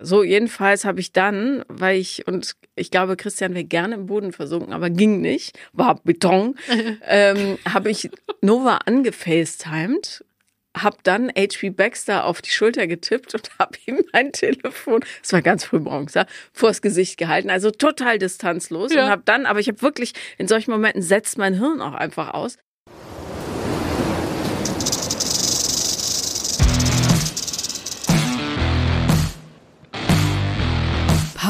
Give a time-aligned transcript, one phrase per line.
[0.00, 4.32] So, jedenfalls habe ich dann, weil ich, und ich glaube, Christian wäre gerne im Boden
[4.32, 6.54] versunken, aber ging nicht, war Beton,
[7.06, 8.08] ähm, habe ich
[8.40, 10.24] Nova angefacetimed,
[10.76, 15.42] habe dann HP Baxter auf die Schulter getippt und habe ihm mein Telefon, es war
[15.42, 19.04] ganz früh morgens, ja, vors Gesicht gehalten, also total distanzlos Ja.
[19.04, 22.34] und habe dann, aber ich habe wirklich, in solchen Momenten setzt mein Hirn auch einfach
[22.34, 22.56] aus.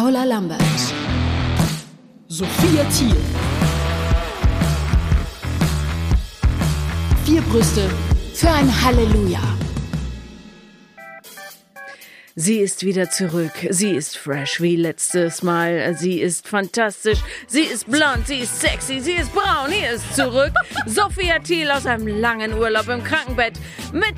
[0.08, 0.62] Paula Lambert,
[2.28, 3.14] Sophia Thiel.
[7.26, 7.90] vier Brüste
[8.32, 9.42] für ein Halleluja.
[12.36, 13.52] Sie ist wieder zurück.
[13.68, 15.94] Sie ist fresh wie letztes Mal.
[15.98, 17.18] Sie ist fantastisch.
[17.46, 18.26] Sie ist blond.
[18.28, 19.00] Sie ist sexy.
[19.00, 19.70] Sie ist braun.
[19.70, 20.52] Hier ist zurück
[20.86, 23.60] Sophia Thiel aus einem langen Urlaub im Krankenbett
[23.92, 24.16] mit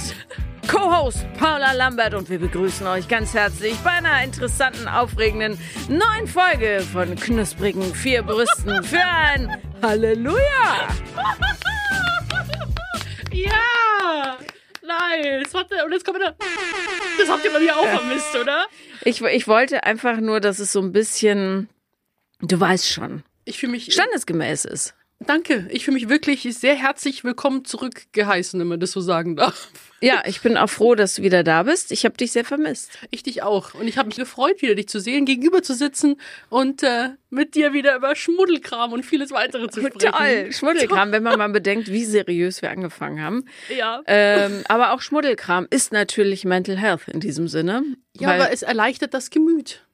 [0.71, 6.81] Co-Host Paula Lambert und wir begrüßen euch ganz herzlich bei einer interessanten, aufregenden neuen Folge
[6.93, 10.89] von knusprigen vier Brüsten für ein Halleluja.
[13.33, 14.39] Ja!
[14.83, 15.53] Nice!
[15.53, 16.37] Warte, und jetzt kommt wieder.
[17.19, 18.67] Das habt ihr bei mir auch vermisst, oder?
[19.05, 21.69] Ich, ich wollte einfach nur, dass es so ein bisschen,
[22.41, 23.93] du weißt schon, Ich fühle mich.
[23.93, 24.95] standesgemäß ist.
[25.27, 25.67] Danke.
[25.71, 29.69] Ich fühle mich wirklich sehr herzlich willkommen zurückgeheißen, wenn man das so sagen darf.
[30.01, 31.93] Ja, ich bin auch froh, dass du wieder da bist.
[31.93, 32.91] Ich habe dich sehr vermisst.
[33.11, 33.75] Ich dich auch.
[33.75, 37.55] Und ich habe mich gefreut, wieder dich zu sehen, gegenüber zu sitzen und äh, mit
[37.55, 39.99] dir wieder über Schmuddelkram und vieles weitere zu sprechen.
[40.11, 43.45] Toll, Schmuddelkram, wenn man mal bedenkt, wie seriös wir angefangen haben.
[43.77, 44.01] Ja.
[44.07, 47.85] Ähm, aber auch Schmuddelkram ist natürlich Mental Health in diesem Sinne.
[48.19, 49.85] Ja, aber es erleichtert das Gemüt.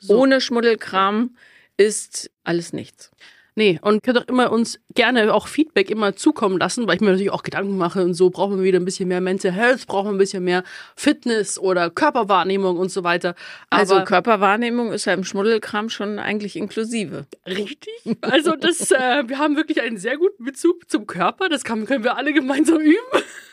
[0.00, 0.18] So.
[0.18, 1.36] ohne Schmuddelkram
[1.76, 3.12] ist alles nichts.
[3.54, 7.10] Nee, und könnt auch immer uns gerne auch Feedback immer zukommen lassen, weil ich mir
[7.10, 10.06] natürlich auch Gedanken mache und so brauchen wir wieder ein bisschen mehr Mental Health, brauchen
[10.06, 10.64] wir ein bisschen mehr
[10.96, 13.34] Fitness oder Körperwahrnehmung und so weiter.
[13.68, 17.26] Aber Also Körperwahrnehmung ist ja im Schmuddelkram schon eigentlich inklusive.
[17.46, 17.92] richtig.
[18.22, 21.48] Also das, äh, wir haben wirklich einen sehr guten Bezug zum Körper.
[21.50, 22.96] Das kann, können wir alle gemeinsam üben.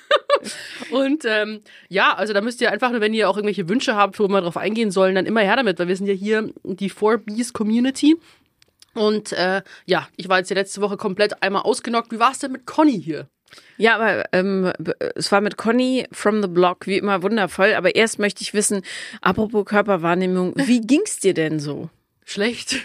[0.91, 4.27] Und ähm, ja, also da müsst ihr einfach, wenn ihr auch irgendwelche Wünsche habt, wo
[4.27, 7.53] wir drauf eingehen sollen, dann immer her damit, weil wir sind ja hier die 4Bs
[7.53, 8.17] Community.
[8.93, 12.11] Und äh, ja, ich war jetzt die letzte Woche komplett einmal ausgenockt.
[12.11, 13.27] Wie war es denn mit Conny hier?
[13.77, 14.71] Ja, aber ähm,
[15.15, 17.73] es war mit Conny from the Block wie immer wundervoll.
[17.73, 18.83] Aber erst möchte ich wissen,
[19.21, 21.89] apropos Körperwahrnehmung, wie ging's dir denn so?
[22.25, 22.75] Schlecht.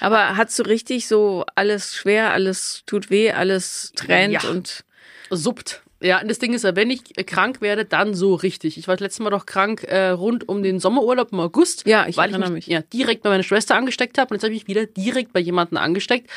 [0.00, 4.48] Aber hast du richtig so alles schwer, alles tut weh, alles tränt Ja.
[4.48, 4.84] und
[5.30, 5.82] Suppt.
[6.02, 8.76] Ja, und das Ding ist ja, wenn ich äh, krank werde, dann so richtig.
[8.76, 11.86] Ich war das letzte Mal doch krank äh, rund um den Sommerurlaub im August.
[11.86, 12.50] Ja, ich weil ich mich.
[12.50, 15.32] mich, Ja, direkt bei meiner Schwester angesteckt habe und jetzt habe ich mich wieder direkt
[15.32, 16.28] bei jemandem angesteckt.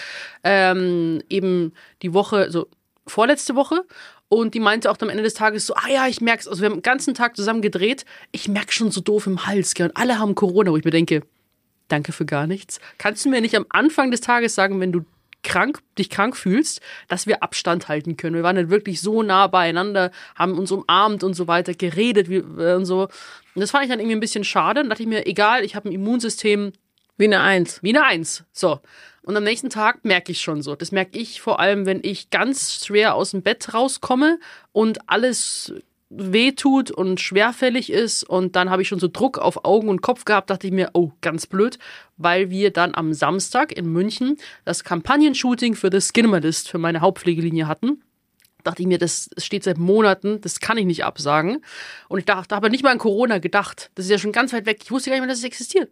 [0.44, 2.68] Ähm, eben die Woche, so
[3.08, 3.84] vorletzte Woche.
[4.28, 6.48] Und die meinte auch am Ende des Tages so, ah ja, ich merk's.
[6.48, 8.06] Also wir haben den ganzen Tag zusammen gedreht.
[8.32, 9.88] Ich merk schon so doof im Hals, gell.
[9.88, 11.22] Und alle haben Corona, wo ich mir denke,
[11.88, 12.80] danke für gar nichts.
[12.98, 15.06] Kannst du mir nicht am Anfang des Tages sagen, wenn du
[15.46, 18.36] krank, dich krank fühlst, dass wir Abstand halten können.
[18.36, 22.38] Wir waren dann wirklich so nah beieinander, haben uns umarmt und so weiter, geredet wie,
[22.38, 23.04] äh, und so.
[23.04, 24.82] Und das fand ich dann irgendwie ein bisschen schade.
[24.82, 26.74] Und dachte ich mir, egal, ich habe ein Immunsystem
[27.18, 27.82] wie eine Eins.
[27.82, 28.44] wie eine Eins.
[28.52, 28.82] So.
[29.24, 30.76] Und am nächsten Tag merke ich schon so.
[30.76, 34.40] Das merke ich vor allem, wenn ich ganz schwer aus dem Bett rauskomme
[34.72, 35.74] und alles
[36.10, 40.26] wehtut und schwerfällig ist und dann habe ich schon so Druck auf Augen und Kopf
[40.26, 41.80] gehabt, dachte ich mir, oh, ganz blöd,
[42.18, 47.68] weil wir dann am Samstag in München das Kampagnenshooting für The Skinmalist für meine Hauptpflegelinie
[47.68, 48.02] hatten
[48.66, 51.64] dachte ich mir, das steht seit Monaten, das kann ich nicht absagen.
[52.10, 53.92] Und ich dachte, habe nicht mal an Corona gedacht.
[53.96, 54.80] Das ist ja schon ganz weit weg.
[54.84, 55.92] Ich wusste gar nicht mehr, dass es existiert.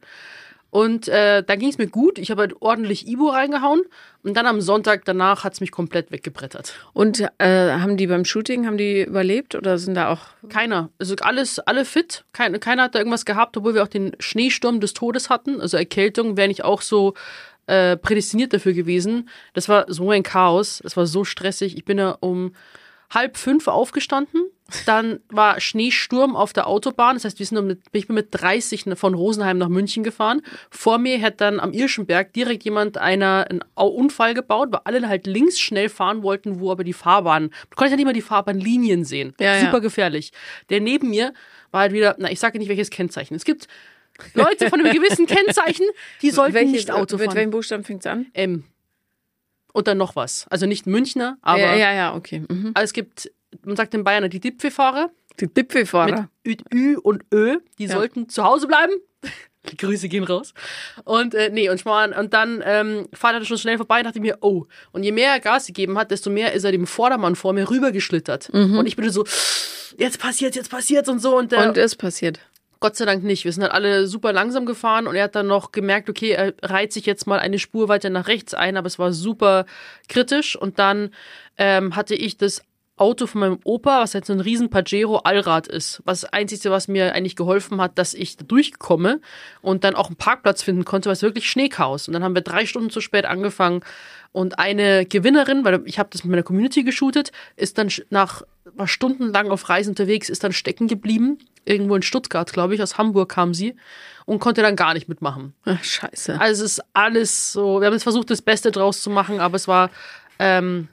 [0.74, 2.18] Und äh, da ging es mir gut.
[2.18, 3.84] Ich habe halt ordentlich Ibo reingehauen.
[4.24, 6.74] Und dann am Sonntag danach hat es mich komplett weggebrettert.
[6.94, 10.90] Und äh, haben die beim Shooting, haben die überlebt oder sind da auch Keiner.
[10.98, 12.26] Also alles, alle fit.
[12.34, 15.62] Kein, keiner hat da irgendwas gehabt, obwohl wir auch den Schneesturm des Todes hatten.
[15.62, 17.14] Also Erkältung wäre nicht auch so
[17.68, 19.30] äh, prädestiniert dafür gewesen.
[19.54, 20.80] Das war so ein Chaos.
[20.82, 21.78] Das war so stressig.
[21.78, 22.56] Ich bin da um
[23.12, 24.50] halb fünf aufgestanden.
[24.86, 27.16] Dann war Schneesturm auf der Autobahn.
[27.16, 30.42] Das heißt, wir sind mit, ich bin mit 30 von Rosenheim nach München gefahren.
[30.72, 35.28] Vor mir hat dann am Irschenberg direkt jemand einer einen Unfall gebaut, weil alle halt
[35.28, 39.06] links schnell fahren wollten, wo aber die Fahrbahn, du konntest ja nicht mal die Fahrbahnlinien
[39.06, 39.34] sehen.
[39.40, 39.62] Ja, ja.
[39.62, 40.32] Super gefährlich.
[40.70, 41.34] Der neben mir
[41.72, 43.36] war halt wieder, na, ich sage nicht welches Kennzeichen.
[43.36, 43.68] Es gibt
[44.34, 45.86] Leute von einem gewissen Kennzeichen,
[46.22, 47.36] die sollten Welches- nicht Auto Mit fahren.
[47.36, 48.28] welchem Buchstaben fängt's an?
[48.34, 48.64] M.
[49.74, 50.46] Und dann noch was.
[50.50, 52.44] Also nicht Münchner, aber ja, ja, ja, okay.
[52.48, 52.72] Mhm.
[52.76, 53.32] also es gibt,
[53.66, 55.10] man sagt in Bayern die Dipfelfahrer
[55.40, 56.30] Die mit Dipfelfahrer.
[56.46, 57.94] Ü, Ü und Ö, die Ja.
[57.94, 58.94] sollten zu Hause bleiben.
[59.72, 60.54] Die Grüße gehen raus.
[61.06, 64.20] Und äh, nee, und schmarrn, und dann ähm, fahrt er schon schnell vorbei und dachte
[64.20, 64.66] mir, oh.
[64.92, 67.70] Und je mehr er Gas gegeben hat, desto mehr ist er dem Vordermann vor mir
[67.70, 68.50] rübergeschlittert.
[68.50, 69.24] Und ich bin so,
[69.98, 71.38] jetzt passiert's, jetzt passiert's und so.
[71.38, 72.42] Und, der, Und ist passiert.
[72.82, 73.46] Gott sei Dank nicht.
[73.46, 76.54] Wir sind halt alle super langsam gefahren und er hat dann noch gemerkt, okay, er
[76.62, 79.66] reiht sich jetzt mal eine Spur weiter nach rechts ein, aber es war super
[80.10, 80.58] kritisch.
[80.58, 81.12] Und dann
[81.58, 82.62] ähm, hatte ich das
[82.96, 86.02] Auto von meinem Opa, was jetzt so ein riesen Pajero Allrad ist.
[86.06, 89.20] Was das Einzige, was mir eigentlich geholfen hat, dass ich da durchkomme
[89.62, 92.08] und dann auch einen Parkplatz finden konnte, war es wirklich Schneechaos.
[92.08, 93.82] Und dann haben wir drei Stunden zu spät angefangen.
[94.32, 98.44] Und eine Gewinnerin, weil ich habe das mit meiner Community geshootet, ist dann nach
[98.76, 101.38] war stundenlang auf Reisen unterwegs, ist dann stecken geblieben.
[101.66, 102.82] Irgendwo in Stuttgart, glaube ich.
[102.82, 103.76] Aus Hamburg kam sie
[104.26, 105.54] und konnte dann gar nicht mitmachen.
[105.66, 106.40] Ach, scheiße.
[106.40, 109.56] Also es ist alles so, wir haben jetzt versucht, das Beste draus zu machen, aber
[109.56, 109.90] es war
[110.40, 110.88] ähm,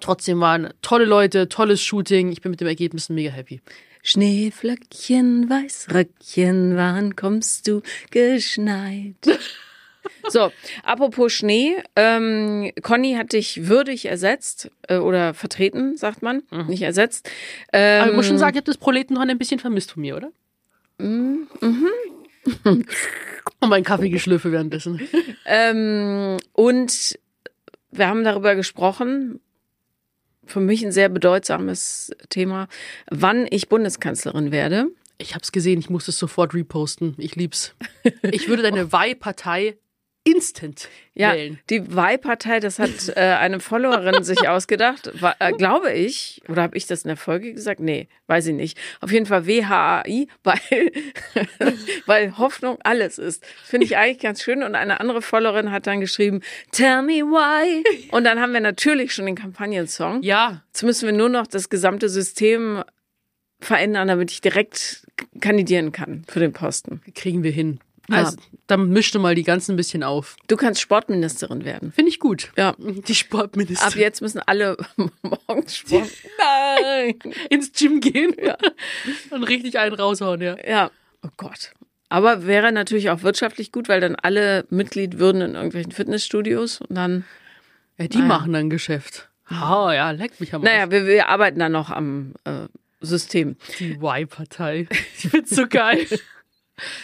[0.00, 2.32] trotzdem waren tolle Leute, tolles Shooting.
[2.32, 3.60] Ich bin mit dem Ergebnis mega happy.
[4.02, 9.16] Schneeflöckchen, Weißröckchen, wann kommst du geschneit?
[10.28, 10.50] So,
[10.82, 17.30] apropos Schnee, ähm, Conny hat dich würdig ersetzt äh, oder vertreten, sagt man, nicht ersetzt.
[17.72, 20.16] Ähm, Aber ich muss schon sagen, ich habe das Proletenhorn ein bisschen vermisst von mir,
[20.16, 20.30] oder?
[20.98, 21.48] Mhm.
[22.64, 25.00] Und meinen Kaffee geschlürfe währenddessen.
[25.44, 27.18] Ähm, und
[27.90, 29.40] wir haben darüber gesprochen,
[30.50, 32.68] für mich ein sehr bedeutsames Thema,
[33.10, 34.88] wann ich Bundeskanzlerin werde.
[35.18, 37.14] Ich hab's gesehen, ich muss es sofort reposten.
[37.18, 37.74] Ich lieb's.
[38.22, 39.76] Ich würde deine Wahlpartei
[40.24, 41.58] instant Ja, wählen.
[41.70, 46.76] die Wahlpartei, das hat äh, eine Followerin sich ausgedacht, war, äh, glaube ich, oder habe
[46.76, 47.80] ich das in der Folge gesagt?
[47.80, 48.78] Nee, weiß ich nicht.
[49.00, 50.92] Auf jeden Fall WHAI, weil,
[52.06, 53.44] weil Hoffnung alles ist.
[53.64, 54.62] Finde ich eigentlich ganz schön.
[54.62, 56.40] Und eine andere Followerin hat dann geschrieben,
[56.72, 57.82] Tell me why.
[58.10, 60.22] Und dann haben wir natürlich schon den Kampagnensong.
[60.22, 62.82] Ja, Jetzt müssen wir nur noch das gesamte System
[63.60, 65.06] verändern, damit ich direkt
[65.40, 67.02] kandidieren kann für den Posten.
[67.14, 67.80] kriegen wir hin.
[68.10, 68.16] Ja.
[68.18, 68.36] Also,
[68.66, 70.36] dann mischte mal die ganzen ein bisschen auf.
[70.48, 71.92] Du kannst Sportministerin werden.
[71.92, 72.52] Finde ich gut.
[72.56, 72.74] Ja.
[72.78, 74.76] Die Sportminister Ab jetzt müssen alle
[75.22, 76.10] morgens Sport.
[76.38, 77.14] Nein.
[77.50, 78.34] ins Gym gehen
[79.30, 80.56] und richtig einen raushauen, ja.
[80.66, 80.90] Ja.
[81.24, 81.72] Oh Gott.
[82.08, 86.96] Aber wäre natürlich auch wirtschaftlich gut, weil dann alle Mitglied würden in irgendwelchen Fitnessstudios und
[86.96, 87.24] dann,
[87.98, 88.26] Ja, die Ah, ja.
[88.26, 89.28] machen dann Geschäft.
[89.46, 92.66] Ah, ja, leckt mich am naja, wir, wir arbeiten dann noch am äh,
[93.00, 93.56] System.
[93.78, 94.86] Die Y-Partei.
[95.16, 96.06] Ich find's so geil.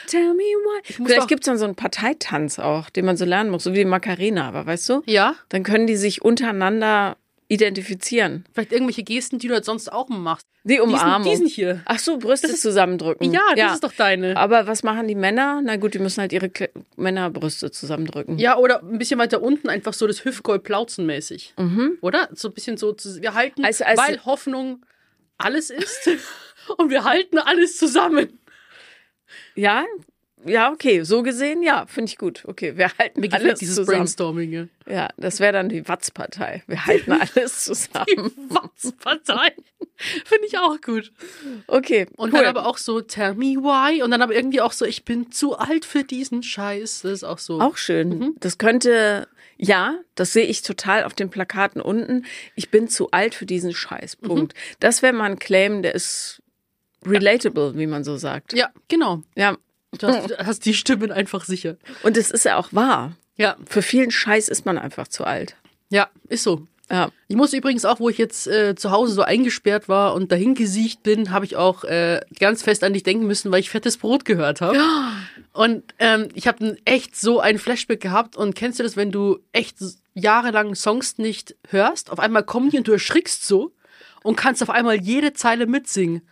[0.06, 0.92] Tell me why.
[0.92, 3.78] Vielleicht doch- gibt's dann so einen Parteitanz auch, den man so lernen muss, so wie
[3.78, 5.02] die Macarena, aber weißt du?
[5.06, 7.16] Ja, Dann können die sich untereinander
[7.48, 8.44] identifizieren.
[8.52, 10.44] vielleicht irgendwelche Gesten, die du halt sonst auch machst.
[10.64, 11.30] Die Umarmung.
[11.30, 11.82] Diesen, diesen hier.
[11.84, 13.32] Ach so, Brüste ist- zusammendrücken.
[13.32, 14.36] Ja, das ist doch deine.
[14.36, 15.60] Aber was machen die Männer?
[15.62, 18.38] Na gut, die müssen halt ihre Kle Männerbrüste zusammendrücken.
[18.40, 21.54] Ja, oder ein bisschen weiter unten einfach so das Hüftgold plauzenmäßig.
[22.00, 22.28] Oder?
[22.32, 24.84] So ein bisschen so, wir halten, Also- also- weil Hoffnung
[25.38, 26.10] alles ist
[26.78, 28.36] und wir halten alles zusammen.
[29.56, 29.84] Ja,
[30.44, 32.44] ja, okay, so gesehen, ja, finde ich gut.
[32.46, 33.98] Okay, wir halten Mir alles dieses zusammen.
[33.98, 34.52] Brainstorming.
[34.52, 34.66] Ja.
[34.88, 36.62] Ja, das wäre dann die Watz-Partei.
[36.68, 38.30] Wir halten alles zusammen.
[38.48, 39.52] Was Partei?
[39.96, 41.10] Finde ich auch gut.
[41.66, 42.40] Okay, Und cool.
[42.40, 44.02] dann aber auch so, tell me why.
[44.02, 47.02] Und dann aber irgendwie auch so, ich bin zu alt für diesen Scheiß.
[47.02, 47.60] Das ist auch so.
[47.60, 48.08] auch schön.
[48.18, 48.34] Mhm.
[48.38, 49.26] Das könnte,
[49.56, 52.24] ja, das sehe ich total auf den Plakaten unten.
[52.54, 54.18] Ich bin zu alt für diesen Scheiß.
[54.20, 54.26] Mhm.
[54.26, 54.54] Punkt.
[54.78, 56.40] Das wäre mal ein Claim, der ist
[57.06, 58.52] relatable, wie man so sagt.
[58.52, 59.22] Ja, genau.
[59.36, 59.56] Ja,
[59.98, 61.76] Du hast, du hast die Stimmen einfach sicher.
[62.02, 63.16] und es ist ja auch wahr.
[63.36, 65.56] Ja, Für vielen Scheiß ist man einfach zu alt.
[65.90, 66.66] ja, ist so.
[66.90, 67.10] Ja.
[67.28, 70.54] Ich muss übrigens auch, wo ich jetzt äh, zu Hause so eingesperrt war und dahin
[70.54, 73.96] gesiecht bin, habe ich auch äh, ganz fest an dich denken müssen, weil ich fettes
[73.96, 74.78] Brot gehört habe.
[75.52, 78.36] Und ähm, ich habe echt so ein Flashback gehabt.
[78.36, 79.78] Und kennst du das, wenn du echt
[80.14, 82.10] jahrelang Songs nicht hörst?
[82.10, 83.72] Auf einmal kommen die und du erschrickst so
[84.22, 86.22] und kannst auf einmal jede Zeile mitsingen.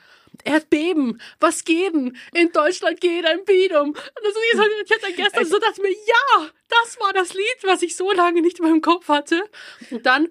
[0.42, 2.16] Erdbeben, was geben?
[2.32, 3.90] In Deutschland geht ein Beat um.
[3.90, 7.82] Und das ist, ich hatte gestern so dachte mir, ja, das war das Lied, was
[7.82, 9.42] ich so lange nicht in meinem Kopf hatte.
[9.90, 10.28] Und dann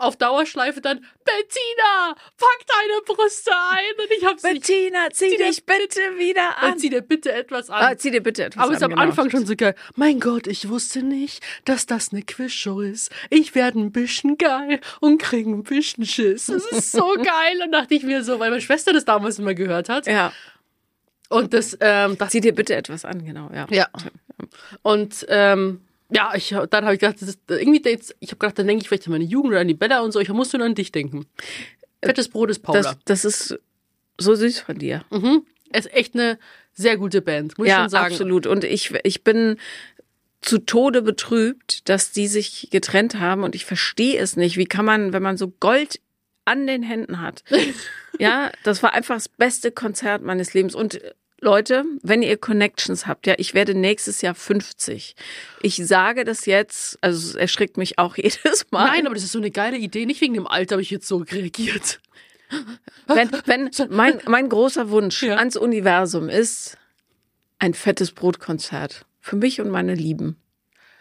[0.00, 4.04] auf Dauerschleife dann, Bettina, pack deine Brüste ein.
[4.04, 4.66] Und ich hab's nicht.
[4.66, 6.78] Bettina, zieh Zieh dich bitte wieder an.
[6.78, 7.82] Zieh dir bitte etwas an.
[7.82, 8.92] Ah, zieh dir bitte etwas Aber es ist an.
[8.92, 9.08] am genau.
[9.10, 9.74] Anfang schon so geil.
[9.96, 13.10] Mein Gott, ich wusste nicht, dass das eine Quizshow ist.
[13.28, 16.46] Ich werde ein bisschen geil und krieg ein bisschen Schiss.
[16.46, 17.60] Das ist so geil.
[17.62, 20.06] Und dachte ich mir so, weil meine Schwester das damals immer gehört hat.
[20.06, 20.32] Ja,
[21.28, 23.66] Und das, ähm, das zieh dir bitte etwas an, genau, ja.
[23.70, 23.88] ja.
[24.82, 28.66] Und ähm, ja, ich, dann habe ich gedacht, ist irgendwie jetzt, ich habe gedacht, dann
[28.66, 30.20] denke ich vielleicht an meine Jugend oder an die Bella und so.
[30.20, 31.26] Ich musste nur an dich denken.
[32.02, 32.82] Fettes Brot ist Paula.
[32.82, 33.58] Das, das ist
[34.18, 35.04] so süß von dir.
[35.10, 35.46] mhm.
[35.72, 36.36] Es ist echt eine
[36.72, 38.12] sehr gute Band, muss ich ja, schon sagen.
[38.12, 38.46] absolut.
[38.48, 39.56] Und ich, ich bin
[40.40, 44.56] zu Tode betrübt, dass die sich getrennt haben und ich verstehe es nicht.
[44.56, 46.00] Wie kann man, wenn man so Gold
[46.44, 47.44] an den Händen hat?
[48.18, 50.74] ja, das war einfach das beste Konzert meines Lebens.
[50.74, 55.14] Und äh, Leute, wenn ihr Connections habt, ja, ich werde nächstes Jahr 50.
[55.62, 58.86] Ich sage das jetzt, also es erschrickt mich auch jedes Mal.
[58.86, 60.06] Nein, aber das ist so eine geile Idee.
[60.06, 62.00] Nicht wegen dem Alter habe ich jetzt so reagiert.
[63.06, 65.36] wenn, wenn mein, mein großer Wunsch Ja.
[65.36, 66.76] ans Universum ist,
[67.58, 69.04] ein fettes Brotkonzert.
[69.20, 70.36] Für mich und meine Lieben.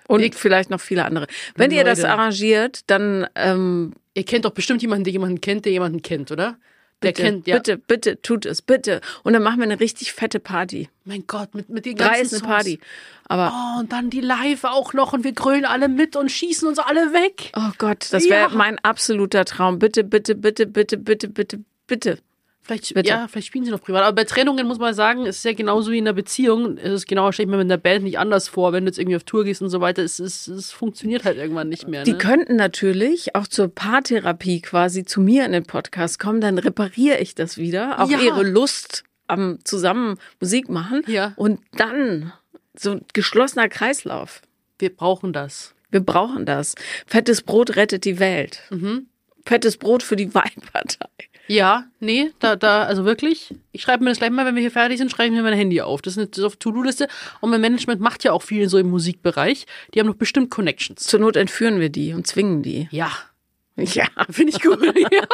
[0.08, 1.28] Und Ich- vielleicht noch viele andere.
[1.56, 2.12] Wenn ihr das Leute.
[2.12, 6.58] arrangiert, dann ähm, Ihr kennt doch bestimmt jemanden, der jemanden kennt, der jemanden kennt, oder?
[7.02, 7.56] Der bitte, kennt, ja.
[7.56, 9.00] bitte, bitte, tut es, bitte.
[9.24, 10.90] Und dann machen wir eine richtig fette Party.
[11.06, 12.52] Mein Gott, mit, mit den ganzen Drei ist eine Songs.
[12.52, 12.80] Party.
[13.26, 16.68] Aber Oh, und dann die Live auch noch und wir grölen alle mit und schießen
[16.68, 17.52] uns alle weg.
[17.56, 18.56] Oh Gott, das wäre Ja.
[18.58, 19.80] mein absoluter Traum.
[19.80, 22.20] Bitte, bitte, bitte, bitte, bitte, bitte, bitte.
[22.62, 23.10] Vielleicht, Bitte.
[23.10, 24.04] ja, vielleicht spielen sie noch privat.
[24.04, 26.78] Aber bei Trennungen muss man sagen, es ist ja genauso wie in einer Beziehung.
[26.78, 29.00] Es ist genau, stelle ich mir mit einer Band nicht anders vor, wenn du jetzt
[29.00, 30.04] irgendwie auf Tour gehst und so weiter.
[30.04, 32.04] Es, es, es funktioniert halt irgendwann nicht mehr.
[32.04, 32.18] Die Ne?
[32.20, 37.34] könnten natürlich auch zur Paartherapie quasi zu mir in den Podcast kommen, dann repariere ich
[37.34, 38.20] das wieder, auch Ja.
[38.20, 41.34] ihre Lust am zusammen Musik machen Ja.
[41.38, 42.34] und dann
[42.78, 44.42] so ein geschlossener Kreislauf.
[44.78, 45.74] Wir brauchen das.
[45.92, 46.76] Wir brauchen das.
[47.08, 48.62] Fettes Brot rettet die Welt.
[48.70, 49.08] Mhm.
[49.46, 51.08] Fettes Brot für die Wahlpartei.
[51.50, 53.56] Ja, nee, da, da, also wirklich.
[53.72, 55.58] Ich schreibe mir das gleich mal, wenn wir hier fertig sind, schreibe ich mir mein
[55.58, 56.02] Handy auf.
[56.02, 57.08] Das ist eine To-Do-Liste.
[57.42, 59.66] Und mein Management macht ja auch viel so im Musikbereich.
[59.94, 61.04] Die haben doch bestimmt Connections.
[61.04, 62.88] Zur Not entführen wir die und zwingen die.
[62.92, 63.12] Ja,
[63.76, 64.06] Ja.
[64.30, 64.80] finde ich gut.
[65.12, 65.24] ja.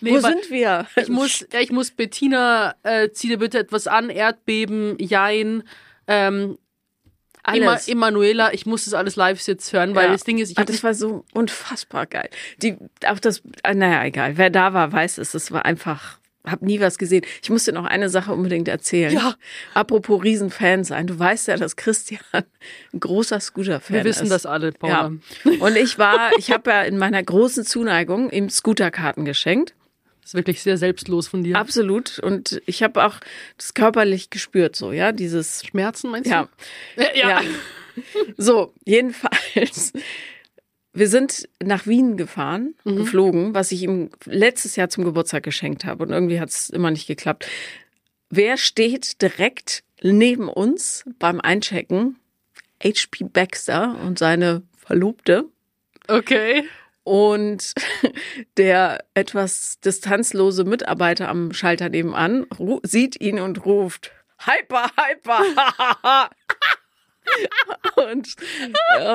[0.00, 0.86] Nee, Wo sind wir?
[0.96, 5.62] Ich muss, ich muss Bettina, äh, zieh dir bitte etwas an, Erdbeben, Jein,
[6.08, 6.58] ähm,
[7.42, 7.88] Alles.
[7.88, 10.12] Emanuela, ich muss das alles live jetzt hören, weil Ja.
[10.12, 12.28] das Ding ist, ich Ah, hab das war so unfassbar geil.
[12.62, 14.36] Die, auch das, ah, naja, egal.
[14.36, 15.34] Wer da war, weiß es.
[15.34, 17.24] Es war einfach, hab nie was gesehen.
[17.42, 19.12] Ich muss dir noch eine Sache unbedingt erzählen.
[19.12, 19.34] Ja.
[19.74, 21.06] Apropos Riesenfan sein.
[21.06, 24.30] Du weißt ja, dass Christian ein großer Scooter-Fan wir wissen ist.
[24.30, 25.12] das alle, Paula.
[25.44, 25.52] Ja.
[25.60, 29.74] Und ich war, ich habe ja in meiner großen Zuneigung ihm Scooterkarten geschenkt.
[30.20, 31.56] Das ist wirklich sehr selbstlos von dir.
[31.56, 32.18] Absolut.
[32.18, 33.16] Und ich habe auch
[33.56, 36.48] das körperlich gespürt, so, ja, dieses, Schmerzen meinst ja.
[36.96, 37.02] du?
[37.02, 37.28] Ja.
[37.28, 37.42] Ja.
[38.36, 39.92] So, jedenfalls.
[40.92, 46.04] Wir sind nach Wien gefahren, geflogen, was ich ihm letztes Jahr zum Geburtstag geschenkt habe.
[46.04, 47.46] Und irgendwie hat es immer nicht geklappt.
[48.30, 52.16] Wer steht direkt neben uns beim Einchecken?
[52.82, 55.44] HP Baxter und seine Verlobte.
[56.08, 56.64] Okay.
[57.10, 57.74] Und
[58.56, 62.46] der etwas distanzlose Mitarbeiter am Schalter nebenan
[62.84, 66.30] sieht ihn und ruft, Hyper, Hyper.
[68.06, 68.36] und,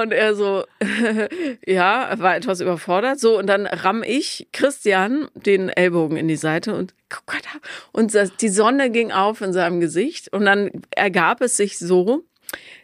[0.01, 0.65] und er so,
[1.65, 3.21] ja, war etwas überfordert.
[3.21, 7.59] So, und dann ramm ich Christian den Ellbogen in die Seite und guck mal da.
[7.93, 10.33] Und die Sonne ging auf in seinem Gesicht.
[10.33, 12.25] Und dann ergab es sich so,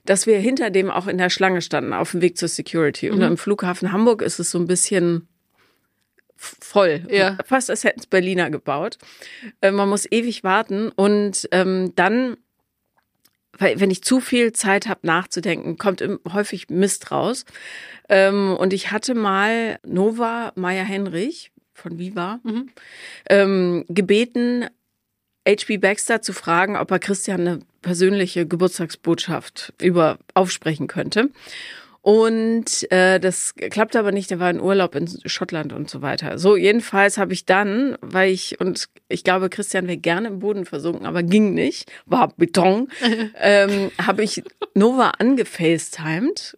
[0.05, 3.09] dass wir hinter dem auch in der Schlange standen, auf dem Weg zur Security.
[3.09, 5.27] Und im Flughafen Hamburg ist es so ein bisschen
[6.35, 7.05] voll.
[7.09, 7.37] Ja.
[7.45, 8.97] Fast als hätten es Berliner gebaut.
[9.61, 10.89] Äh, man muss ewig warten.
[10.89, 12.37] Und ähm, dann,
[13.59, 17.45] weil wenn ich zu viel Zeit habe nachzudenken, kommt im- häufig Mist raus.
[18.09, 22.39] Ähm, und ich hatte mal Nova Meyer-Henrich von Viva
[23.29, 24.65] ähm, gebeten,
[25.47, 31.29] HB Baxter zu fragen, ob er Christian eine persönliche Geburtstagsbotschaft über aufsprechen könnte.
[32.03, 36.39] Und äh, das klappte aber nicht, der war in Urlaub in Schottland und so weiter.
[36.39, 40.65] So, jedenfalls habe ich dann, weil ich, und ich glaube, Christian wäre gerne im Boden
[40.65, 42.87] versunken, aber ging nicht, war Beton,
[43.39, 44.41] ähm, habe ich
[44.73, 46.57] Nova angefacetimed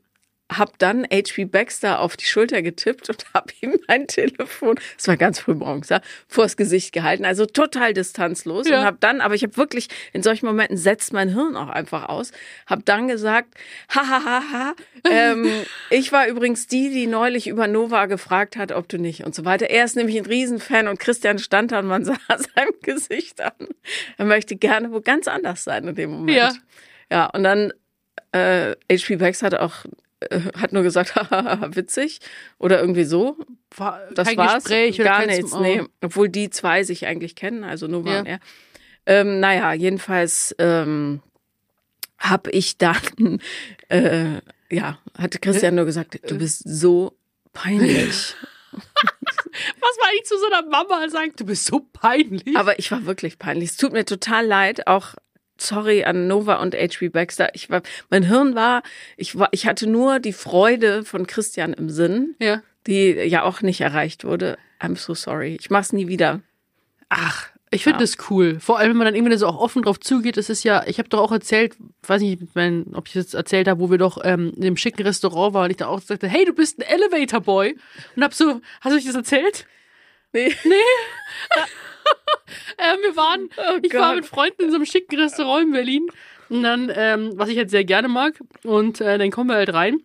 [0.57, 5.17] hab dann HP Baxter auf die Schulter getippt und hab ihm mein Telefon, es war
[5.17, 8.79] ganz früh morgens, ja, vors Gesicht gehalten, also total distanzlos Ja.
[8.79, 12.09] und hab dann, aber ich habe wirklich in solchen Momenten setzt mein Hirn auch einfach
[12.09, 12.31] aus,
[12.67, 13.55] hab dann gesagt,
[13.89, 14.73] hahaha,
[15.09, 15.47] ähm,
[15.89, 19.45] ich war übrigens die, die neulich über Nova gefragt hat, ob du nicht und so
[19.45, 19.69] weiter.
[19.69, 23.51] Er ist nämlich ein Riesenfan und Christian stand da und man sah seinem Gesicht an.
[24.17, 26.37] Er möchte gerne wo ganz anders sein in dem Moment.
[26.37, 26.53] Ja.
[27.11, 27.71] Ja, und dann
[28.31, 29.85] äh, HP Bax hat auch
[30.31, 31.15] äh, hat nur gesagt,
[31.75, 32.19] witzig
[32.57, 33.37] oder irgendwie so.
[33.75, 34.63] War Das kein war's.
[34.63, 35.81] Gespräch oder gar nichts, nee.
[36.01, 38.19] Obwohl die zwei sich eigentlich kennen, also Nova Ja.
[38.19, 38.39] und er.
[39.05, 41.21] Ähm, naja, jedenfalls ähm,
[42.19, 43.39] habe ich dann,
[43.89, 44.39] äh,
[44.69, 47.17] ja, hatte Christian nur gesagt, du bist so
[47.51, 48.35] peinlich.
[48.73, 52.57] Was war ich zu so einer Mama sagt, du bist so peinlich.
[52.57, 53.69] Aber ich war wirklich peinlich.
[53.71, 55.13] Es tut mir total leid, auch
[55.63, 57.49] sorry an Nova und HB Baxter.
[57.53, 58.83] Ich war, mein Hirn war,
[59.17, 62.61] ich war, ich hatte nur die Freude von Christian im Sinn, ja.
[62.87, 64.57] die ja auch nicht erreicht wurde.
[64.79, 65.57] I'm so sorry.
[65.59, 66.41] Ich mach's nie wieder.
[67.09, 68.59] Ach, ich finde das cool.
[68.59, 70.37] Vor allem, wenn man dann irgendwie so auch offen drauf zugeht.
[70.37, 73.67] Das ist ja, ich habe doch auch erzählt, weiß nicht, mein, ob ich jetzt erzählt
[73.67, 76.27] habe, wo wir doch ähm, in dem schicken Restaurant waren und ich da auch sagte,
[76.27, 77.75] hey, du bist ein Elevator Boy.
[78.15, 79.65] Und hab so, hast du euch das erzählt?
[80.33, 80.53] Nee.
[82.77, 83.49] Ähm, wir waren,
[83.81, 86.07] ich war mit Freunden in so einem schicken Restaurant in Berlin.
[86.49, 88.39] Und dann, ähm, was ich halt sehr gerne mag.
[88.63, 90.01] Und äh, dann kommen wir halt rein.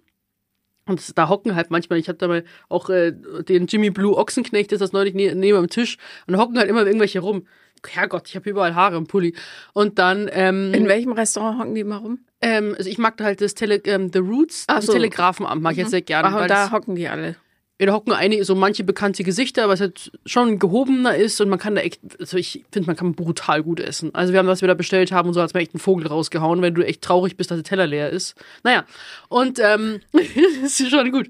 [0.86, 4.72] Und da hocken halt manchmal, ich habe da mal auch äh, den Jimmy Blue Ochsenknecht,
[4.72, 5.98] ist das neulich ne neben am Tisch.
[6.26, 7.46] Und da hocken halt immer irgendwelche rum.
[7.86, 9.34] Herrgott, ich habe überall Haare im Pulli.
[9.74, 12.20] Und dann, ähm, In welchem Restaurant hocken die immer rum?
[12.40, 14.92] ähm, also ich mag da halt das Tele ähm, The Roots, Ach das so.
[14.92, 16.28] Telegrafenamt mag ich jetzt sehr gerne.
[16.28, 17.36] Ach, und da hocken die alle.
[17.80, 21.60] Ja, da hocken einige, so manche bekannte Gesichter, was halt schon gehobener ist und man
[21.60, 24.12] kann da echt, also ich finde, man kann brutal gut essen.
[24.14, 26.08] Also wir haben, was wir da bestellt haben und so, als man echt einen Vogel
[26.08, 28.34] rausgehauen, wenn du echt traurig bist, dass der Teller leer ist.
[28.64, 28.84] Naja,
[29.28, 30.00] und ähm,
[30.64, 31.28] ist schon gut.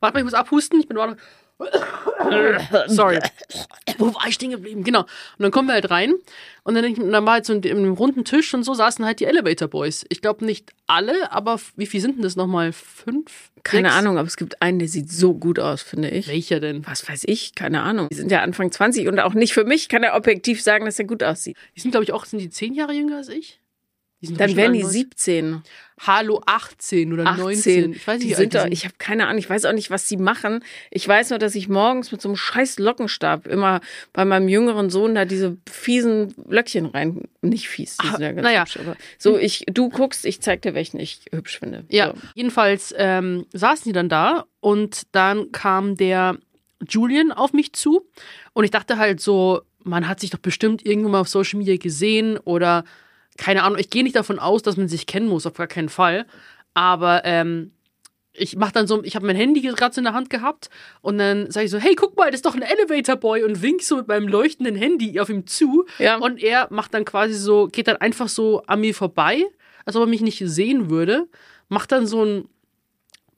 [0.00, 1.14] Warte mal, ich muss abhusten, ich bin noch
[2.86, 3.18] Sorry.
[3.98, 4.84] Wo war ich stehen geblieben?
[4.84, 5.00] Genau.
[5.00, 6.14] Und dann kommen wir halt rein
[6.64, 9.20] und dann, und dann war halt so in einem runden Tisch und so saßen halt
[9.20, 10.04] die Elevator Boys.
[10.08, 12.72] Ich glaube nicht alle, aber wie viel sind denn das nochmal?
[12.72, 13.50] Fünf?
[13.64, 13.98] Keine Sechs?
[13.98, 16.28] Ahnung, aber es gibt einen, der sieht so gut aus, finde ich.
[16.28, 16.86] Welcher denn?
[16.86, 17.54] Was weiß ich?
[17.54, 18.08] Keine Ahnung.
[18.10, 20.98] Die sind ja Anfang 20 und auch nicht für mich kann er objektiv sagen, dass
[20.98, 21.56] er gut aussieht.
[21.76, 23.61] Die sind, glaube ich, auch, sind die zehn Jahre jünger als ich?
[24.22, 25.62] Dann wären die neun- 17,
[26.04, 27.42] Hallo 18 oder 18.
[27.44, 27.92] 19.
[27.92, 30.08] Ich weiß nicht, die sind doch, ich habe keine Ahnung, ich weiß auch nicht, was
[30.08, 30.64] sie machen.
[30.90, 33.80] Ich weiß nur, dass ich morgens mit so einem scheiß Lockenstab immer
[34.12, 38.42] bei meinem jüngeren Sohn da diese fiesen Löckchen rein, nicht fies, die sind ja ganz
[38.44, 38.60] naja.
[38.62, 41.84] hübsch, aber so ich, du guckst, ich zeig dir, welchen ich hübsch finde.
[41.88, 42.14] Ja, So.
[42.34, 46.36] jedenfalls ähm, saßen die dann da und dann kam der
[46.88, 48.08] Julian auf mich zu
[48.54, 51.76] und ich dachte halt so, man hat sich doch bestimmt irgendwo mal auf Social Media
[51.76, 52.84] gesehen oder
[53.38, 55.88] keine Ahnung, ich gehe nicht davon aus, dass man sich kennen muss, auf gar keinen
[55.88, 56.26] Fall.
[56.74, 57.72] Aber ähm,
[58.32, 60.70] ich mach dann so, ich habe mein Handy gerade so in der Hand gehabt
[61.02, 63.62] und dann sage ich so, hey, guck mal, das ist doch ein Elevator Boy und
[63.62, 65.84] wink so mit meinem leuchtenden Handy auf ihm zu.
[65.98, 66.16] Ja.
[66.16, 69.44] Und er macht dann quasi so, geht dann einfach so an mir vorbei,
[69.84, 71.28] als ob er mich nicht sehen würde,
[71.68, 72.48] macht dann so einen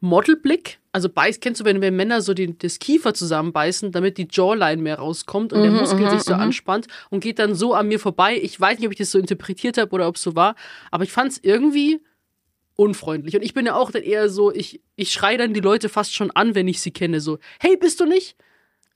[0.05, 0.79] Modelblick.
[0.93, 4.81] Also beißt, kennst du, wenn, wenn Männer so den, das Kiefer zusammenbeißen, damit die Jawline
[4.81, 8.39] mehr rauskommt und der Muskel sich so anspannt und geht dann so an mir vorbei.
[8.41, 10.55] Ich weiß nicht, ob ich das so interpretiert habe oder ob es so war,
[10.93, 12.01] aber ich fand es irgendwie
[12.77, 13.35] unfreundlich.
[13.37, 16.15] Und ich bin ja auch dann eher so, ich, ich schreie dann die Leute fast
[16.15, 17.21] schon an, wenn ich sie kenne.
[17.21, 18.37] So, hey, bist du nicht?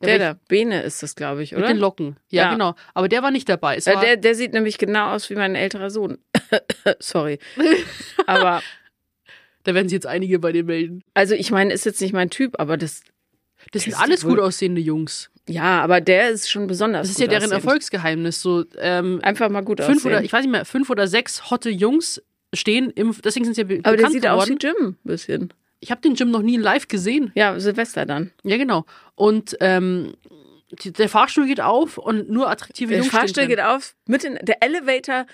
[0.00, 1.68] Der ich- da, Bene ist das, glaube ich, Mit oder?
[1.68, 2.16] den Locken.
[2.28, 2.52] Ja, Ja.
[2.52, 2.74] genau.
[2.94, 3.76] Aber der war nicht dabei.
[3.76, 6.18] Äh, war, der, der sieht nämlich genau aus wie mein älterer Sohn.
[7.00, 7.38] Sorry.
[8.26, 8.62] Aber,
[9.68, 11.02] da werden sich jetzt einige bei dir melden.
[11.14, 13.02] also ich meine, ist jetzt nicht mein Typ, aber das,
[13.73, 15.30] Das sind alles gut aussehende Jungs.
[15.49, 17.02] ja, aber der ist schon besonders.
[17.08, 17.64] Das ist ja deren aussehend.
[17.64, 18.40] Erfolgsgeheimnis.
[18.40, 20.12] So, ähm, Einfach mal gut fünf aussehen.
[20.12, 22.23] oder, ich weiß nicht mehr, fünf oder sechs hotte Jungs
[22.54, 24.40] stehen im, deswegen sind sie ja be aber der bekannt sieht geworden.
[24.40, 25.52] aus wie Jim, ein bisschen.
[25.80, 27.30] ich habe den Jim noch nie live gesehen.
[27.34, 28.30] Ja, Silvester dann.
[28.43, 28.86] Ja, genau.
[29.16, 30.14] Und ähm,
[30.84, 33.56] der Fahrstuhl geht auf und nur attraktive Der Jungs Fahrstuhl stehen drin.
[33.56, 35.26] geht auf, mit in, der Elevator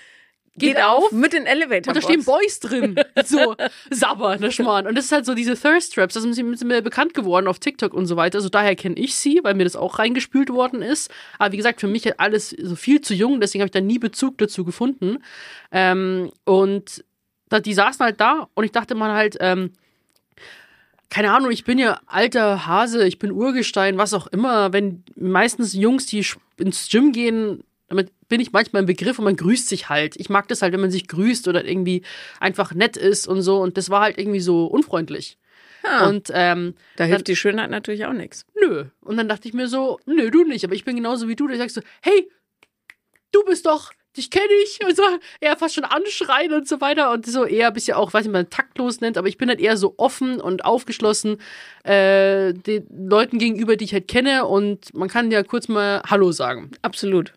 [0.56, 1.92] geht, Geht auf, auf, mit den Elevator.
[1.92, 2.96] Und da stehen Boys drin.
[3.24, 3.56] So,
[3.90, 4.86] Sabber, der Schmarrn.
[4.86, 6.14] Und das ist halt so diese Thirst Traps.
[6.14, 8.38] Das sind sie sind mir bekannt geworden auf TikTok und so weiter.
[8.38, 11.10] Also daher kenne ich sie, weil mir das auch reingespült worden ist.
[11.38, 13.80] Aber wie gesagt, für mich halt alles so viel zu jung, deswegen habe ich da
[13.80, 15.18] nie Bezug dazu gefunden.
[15.72, 17.04] Ähm, und
[17.48, 19.72] da, die saßen halt da und ich dachte mal halt, ähm,
[21.08, 24.72] keine Ahnung, ich bin ja alter Hase, ich bin Urgestein, was auch immer.
[24.72, 27.62] Wenn meistens Jungs, die ins Gym gehen,
[27.96, 30.16] damit bin ich manchmal im Begriff und man grüßt sich halt.
[30.16, 32.02] Ich mag das halt, wenn man sich grüßt oder irgendwie
[32.40, 33.60] einfach nett ist und so.
[33.60, 35.38] Und das war halt irgendwie so unfreundlich.
[35.84, 38.46] Ah, Und ähm, da hilft die Schönheit natürlich auch nichts.
[38.58, 38.86] nö.
[39.02, 40.64] Und dann dachte ich mir so, nö, du nicht.
[40.64, 41.46] Aber ich bin genauso wie du.
[41.46, 42.30] Da sagst du, hey,
[43.32, 44.78] du bist doch, dich kenne ich.
[44.84, 45.02] Und so,
[45.40, 47.10] eher fast schon anschreien und so weiter.
[47.12, 49.60] Und so eher ein bisschen auch, weiß nicht, man taktlos nennt, aber ich bin halt
[49.60, 51.36] eher so offen und aufgeschlossen
[51.82, 54.46] äh, den Leuten gegenüber, die ich halt kenne.
[54.46, 56.70] Und man kann ja kurz mal Hallo sagen.
[56.80, 57.34] Absolut.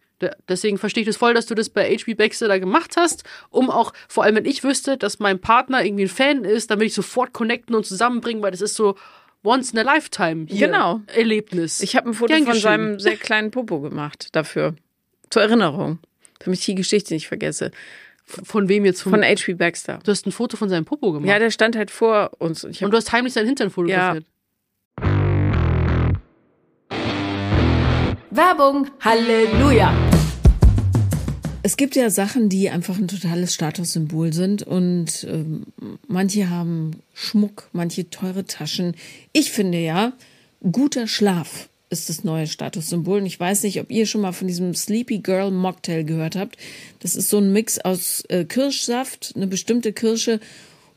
[0.50, 3.70] Deswegen verstehe ich das voll, dass du das bei HB Baxter da gemacht hast, um
[3.70, 6.88] auch, vor allem wenn ich wüsste, dass mein Partner irgendwie ein Fan ist, dann will
[6.88, 8.96] ich sofort connecten und zusammenbringen, weil das ist so
[9.44, 11.02] once in a lifetime hier Genau.
[11.08, 11.82] Erlebnis.
[11.82, 12.62] Ich habe ein Foto Gern von geschehen.
[12.64, 14.76] seinem sehr kleinen Popo gemacht dafür.
[15.30, 16.00] Zur Erinnerung.
[16.40, 17.72] Damit ich die Geschichte nicht vergesse.
[18.26, 19.02] von wem jetzt?
[19.04, 19.54] Von, Von H.P.
[19.54, 20.00] Baxter.
[20.04, 21.30] du hast ein Foto von seinem Popo gemacht.
[21.30, 22.64] Ja, der stand halt vor uns.
[22.64, 24.26] Und und du hast heimlich sein Hintern fotografiert.
[28.32, 28.88] Werbung.
[29.00, 29.94] Halleluja.
[31.64, 35.64] Es gibt ja Sachen, die einfach ein totales Statussymbol sind und ähm,
[36.08, 38.96] manche haben Schmuck, manche teure Taschen.
[39.34, 40.14] Ich finde ja,
[40.72, 43.20] guter Schlaf ist das neue Statussymbol.
[43.20, 46.58] Und ich weiß nicht, ob ihr schon mal von diesem Sleepy Girl Mocktail gehört habt.
[47.00, 50.40] Das ist so ein Mix aus äh, Kirschsaft, eine bestimmte Kirsche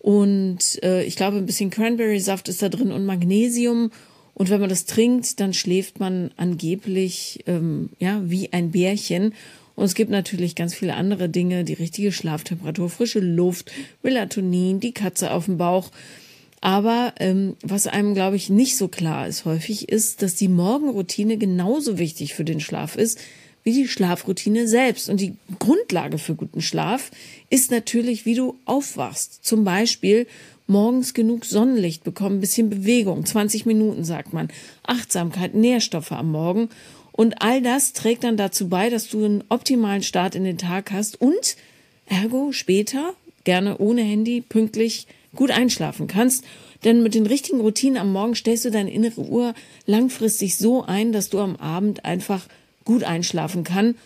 [0.00, 3.92] und äh, ich glaube ein bisschen Cranberry-Saft ist da drin und Magnesium.
[4.32, 9.34] Und wenn man das trinkt, dann schläft man angeblich ähm, ja wie ein Bärchen.
[9.80, 14.92] Und es gibt natürlich ganz viele andere Dinge, die richtige Schlaftemperatur, frische Luft, Melatonin, die
[14.92, 15.90] Katze auf dem Bauch.
[16.60, 21.38] Aber ähm, was einem, glaube ich, nicht so klar ist häufig, ist, dass die Morgenroutine
[21.38, 23.20] genauso wichtig für den Schlaf ist
[23.62, 25.08] wie die Schlafroutine selbst.
[25.08, 27.10] Und die Grundlage für guten Schlaf
[27.48, 29.42] ist natürlich, wie du aufwachst.
[29.46, 30.26] Zum Beispiel
[30.66, 34.48] morgens genug Sonnenlicht bekommen, bisschen Bewegung, 20 Minuten sagt man,
[34.82, 36.68] Achtsamkeit, Nährstoffe am Morgen.
[37.20, 40.90] Und all das trägt dann dazu bei, dass du einen optimalen Start in den Tag
[40.90, 41.54] hast und
[42.06, 43.12] ergo später,
[43.44, 45.06] gerne ohne Handy, pünktlich
[45.36, 46.46] gut einschlafen kannst.
[46.82, 49.52] Denn mit den richtigen Routinen am Morgen stellst du deine innere Uhr
[49.84, 52.46] langfristig so ein, dass du am Abend einfach
[52.86, 53.96] gut einschlafen kann.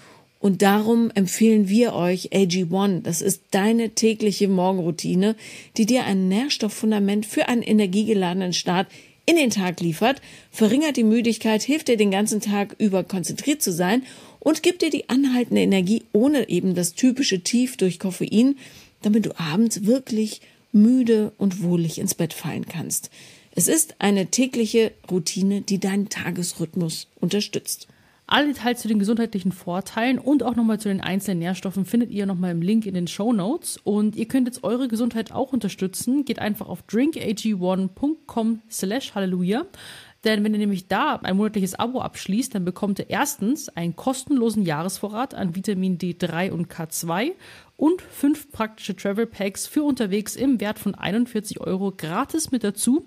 [0.41, 3.03] Und darum empfehlen wir euch AG1.
[3.03, 5.37] Das ist deine tägliche Morgenroutine,
[5.77, 8.89] die dir ein Nährstofffundament für einen energiegeladenen Start
[9.27, 13.73] in den Tag liefert, verringert die Müdigkeit, hilft dir den ganzen Tag über konzentriert zu
[13.73, 14.03] sein
[14.39, 18.57] und gibt dir die anhaltende Energie ohne eben das typische Tief durch Koffein,
[19.03, 20.41] damit du abends wirklich
[20.73, 23.11] müde und wohlig ins Bett fallen kannst.
[23.55, 27.87] Es ist eine tägliche Routine, die deinen Tagesrhythmus unterstützt.
[28.27, 32.25] Alle Details zu den gesundheitlichen Vorteilen und auch nochmal zu den einzelnen Nährstoffen findet ihr
[32.25, 33.79] nochmal im Link in den Show Notes.
[33.85, 36.25] Und ihr könnt jetzt eure Gesundheit auch unterstützen.
[36.25, 39.67] Geht einfach auf drinkag1.com slash halleluja.
[40.25, 44.65] Denn wenn ihr nämlich da ein monatliches Abo abschließt, dann bekommt ihr erstens einen kostenlosen
[44.65, 47.33] Jahresvorrat an Vitamin D3 und K2
[47.77, 53.07] und fünf praktische Travel Packs für unterwegs im Wert von 41 Euro gratis mit dazu.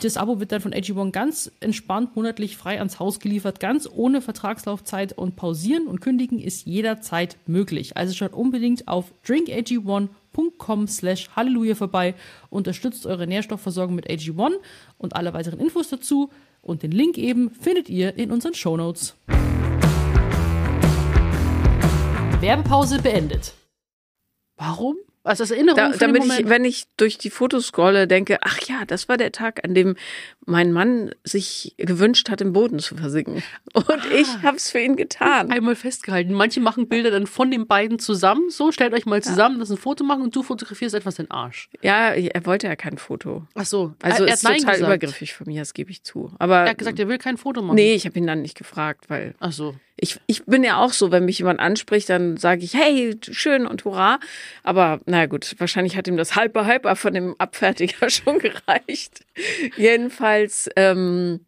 [0.00, 4.20] Das Abo wird dann von AG1 ganz entspannt monatlich frei ans Haus geliefert, ganz ohne
[4.20, 7.96] Vertragslaufzeit und pausieren und kündigen ist jederzeit möglich.
[7.96, 12.14] Also schaut unbedingt auf drinkag1.com slash Halleluja vorbei,
[12.48, 14.52] unterstützt eure Nährstoffversorgung mit AG1
[14.98, 16.30] und alle weiteren Infos dazu
[16.62, 19.16] und den Link eben findet ihr in unseren Shownotes.
[22.40, 23.52] Werbepause beendet.
[24.56, 24.96] Warum?
[25.28, 28.84] Also als Erinnerung Da, damit ich, wenn ich durch die Fotos scrolle, denke, ach ja,
[28.86, 29.96] das war der Tag, an dem
[30.46, 33.42] mein Mann sich gewünscht hat, im Boden zu versinken.
[33.74, 35.50] Und ich habe es für ihn getan.
[35.50, 36.32] einmal festgehalten.
[36.32, 38.48] Manche machen Bilder dann von den beiden zusammen.
[38.50, 41.68] So, stellt euch mal zusammen, das ein Foto machen und du fotografierst etwas den Arsch.
[41.82, 43.46] Ja, er wollte ja kein Foto.
[43.54, 43.94] Ach so.
[44.02, 44.80] Also er, er ist total gesagt.
[44.80, 46.32] übergriffig von mir, das gebe ich zu.
[46.38, 47.76] Aber Er hat gesagt, er will kein Foto machen.
[47.76, 49.74] nee, ich habe ihn dann nicht gefragt, weil Ach so.
[50.00, 53.66] Ich, ich bin ja auch so, wenn mich jemand anspricht, dann sage ich, hey, schön
[53.66, 54.20] und hurra.
[54.62, 59.24] Aber na gut, wahrscheinlich hat ihm das halbe halber von dem Abfertiger schon gereicht.
[59.76, 61.44] Jedenfalls, ähm,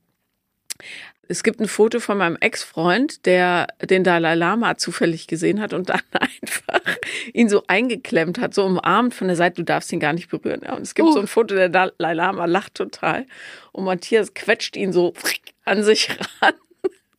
[1.29, 5.89] es gibt ein Foto von meinem Ex-Freund, der den Dalai Lama zufällig gesehen hat und
[5.89, 6.81] dann einfach
[7.33, 10.63] ihn so eingeklemmt hat, so umarmt von der Seite, du darfst ihn gar nicht berühren.
[10.65, 11.13] Ja, und es gibt Oh.
[11.13, 13.27] so ein Foto, der Dalai Lama lacht total
[13.71, 15.15] und Matthias quetscht ihn so
[15.65, 16.09] an sich
[16.43, 16.55] ran.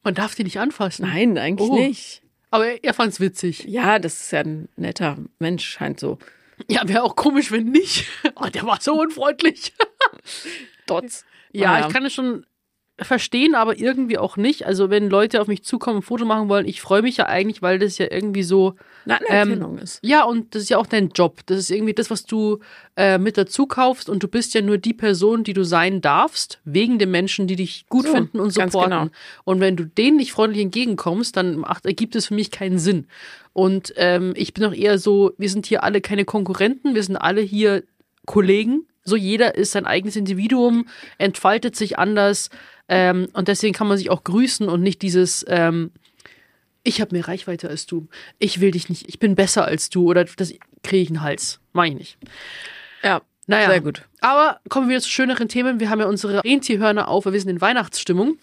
[0.04, 1.06] Man darf die nicht anfassen.
[1.08, 1.76] Nein, eigentlich Oh.
[1.76, 2.22] nicht.
[2.50, 3.64] Aber er, er fand's witzig.
[3.66, 6.18] Ja, das ist ja ein netter Mensch, scheint so.
[6.68, 8.08] Ja, wäre auch komisch, wenn nicht.
[8.36, 9.74] Oh, der war so unfreundlich.
[10.86, 11.26] Trotz.
[11.54, 11.88] Ja, Naja.
[11.88, 12.46] ich kann es schon
[13.02, 14.66] verstehen, aber irgendwie auch nicht.
[14.66, 17.26] Also wenn Leute auf mich zukommen und ein Foto machen wollen, ich freue mich ja
[17.26, 20.00] eigentlich, weil das ja irgendwie so eine Anerkennung ist.
[20.04, 21.40] Ja, und das ist ja auch dein Job.
[21.48, 22.60] Das ist irgendwie das, was du
[22.96, 26.60] äh, mit dazu kaufst und du bist ja nur die Person, die du sein darfst,
[26.64, 28.92] wegen den Menschen, die dich gut So, finden und supporten.
[28.92, 29.08] genau.
[29.44, 33.08] Und wenn du denen nicht freundlich entgegenkommst, dann macht, ergibt es für mich keinen Sinn.
[33.54, 37.18] Und ähm, ich bin auch eher so, wir sind hier alle keine Konkurrenten, wir sind
[37.18, 37.84] alle hier
[38.26, 38.86] Kollegen.
[39.04, 40.88] So jeder ist sein eigenes Individuum,
[41.18, 42.50] entfaltet sich anders
[42.88, 45.92] ähm, und deswegen kann man sich auch grüßen und nicht dieses ähm,
[46.84, 48.08] ich habe mehr Reichweite als du.
[48.40, 49.08] Ich will dich nicht.
[49.08, 50.10] Ich bin besser als du.
[50.10, 50.52] Oder das
[50.84, 51.60] kriege ich einen Hals.
[51.74, 52.18] Mach ich nicht.
[53.04, 53.70] Ja, Naja.
[53.70, 54.02] sehr gut.
[54.20, 55.80] Aber kommen wir zu schöneren Themen.
[55.80, 57.26] Wir haben ja unsere Rentierhörner auf.
[57.26, 58.40] Wir sind in Weihnachtsstimmung.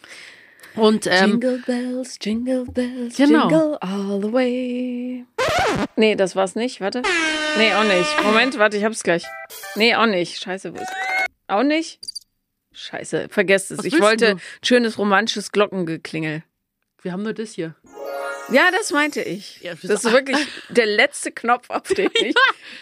[0.77, 3.49] Und ähm, jingle bells, jingle bells, Genau.
[3.49, 5.25] jingle all the way.
[5.97, 6.81] Nee, das war's nicht.
[6.81, 7.03] Warte.
[7.57, 8.23] Nee, auch nicht.
[8.23, 9.25] Moment, warte, ich hab's gleich.
[9.75, 10.41] Nee, auch nicht.
[10.41, 10.93] Scheiße, wo ist.
[11.49, 12.01] Auch nicht?
[12.73, 13.79] Scheiße, vergesst es.
[13.79, 14.41] Was ich wollte du?
[14.63, 16.45] schönes romantisches Glockengeklingel.
[17.03, 17.75] wir haben nur das hier.
[18.51, 19.61] Ja, das meinte ich.
[19.61, 20.39] Ja, das ist wirklich
[20.71, 22.35] der letzte Knopf, auf den ich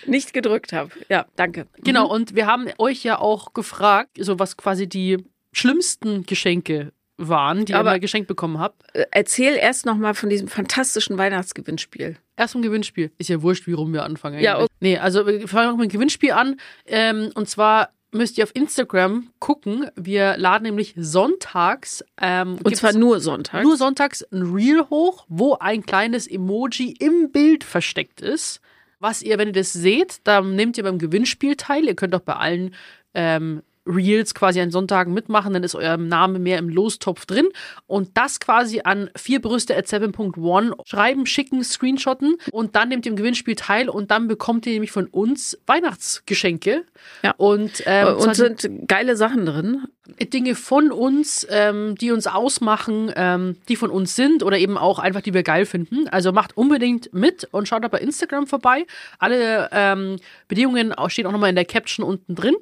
[0.05, 0.91] nicht gedrückt habe.
[1.09, 1.67] Ja, danke.
[1.79, 2.07] Genau.
[2.07, 7.75] Und wir haben euch ja auch gefragt, so was quasi die schlimmsten Geschenke waren, die
[7.75, 8.83] Aber- ihr mal geschenkt bekommen habt.
[8.95, 12.17] Äh, Erzähl erst noch mal von diesem fantastischen Weihnachtsgewinnspiel.
[12.37, 13.11] Erst vom Gewinnspiel.
[13.19, 14.41] Ist ja wurscht, wie rum wir anfangen.
[14.41, 14.71] Ja, eigentlich.
[14.81, 16.61] Nee, also wir fangen mit dem Gewinnspiel an.
[16.87, 19.91] Ähm, und zwar müsst ihr auf Instagram gucken.
[19.97, 22.05] Wir laden nämlich sonntags.
[22.21, 23.63] Ähm, Und zwar nur Sonntag.
[23.63, 28.61] nur sonntags ein Reel hoch, wo ein kleines Emoji im Bild versteckt ist.
[29.01, 31.85] Was ihr, wenn ihr das seht, dann nehmt ihr beim Gewinnspiel teil.
[31.85, 32.75] Ihr könnt auch bei allen
[33.15, 37.49] ähm, Reels quasi an Sonntagen mitmachen, dann ist euer Name mehr im Lostopf drin.
[37.87, 43.17] Und das quasi an vierbrüste at 7.1 schreiben, schicken, screenshotten und dann nehmt ihr im
[43.17, 46.85] Gewinnspiel teil und dann bekommt ihr nämlich von uns Weihnachtsgeschenke.
[47.23, 47.35] Ja.
[47.37, 49.85] Und, ähm, und sind geile Sachen drin.
[50.33, 54.99] Dinge von uns, ähm, die uns ausmachen, ähm, die von uns sind oder eben auch
[54.99, 56.09] einfach, die wir geil finden.
[56.09, 58.87] Also macht unbedingt mit und schaut da bei Instagram vorbei.
[59.19, 60.17] Alle ähm,
[60.49, 62.55] Bedingungen stehen auch nochmal in der Caption unten drin.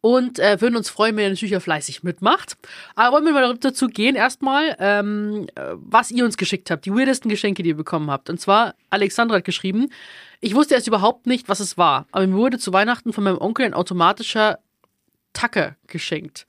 [0.00, 2.56] Und äh, würden uns freuen, wenn ihr natürlich auch fleißig mitmacht.
[2.94, 6.92] Aber wollen wir mal dazu gehen, erstmal, ähm, äh, was ihr uns geschickt habt, die
[6.92, 8.30] weirdesten Geschenke, die ihr bekommen habt.
[8.30, 9.88] Und zwar, Alexandra hat geschrieben,
[10.40, 13.38] ich wusste erst überhaupt nicht, was es war, aber mir wurde zu Weihnachten von meinem
[13.38, 14.58] Onkel ein automatischer
[15.32, 16.46] Tacker geschenkt.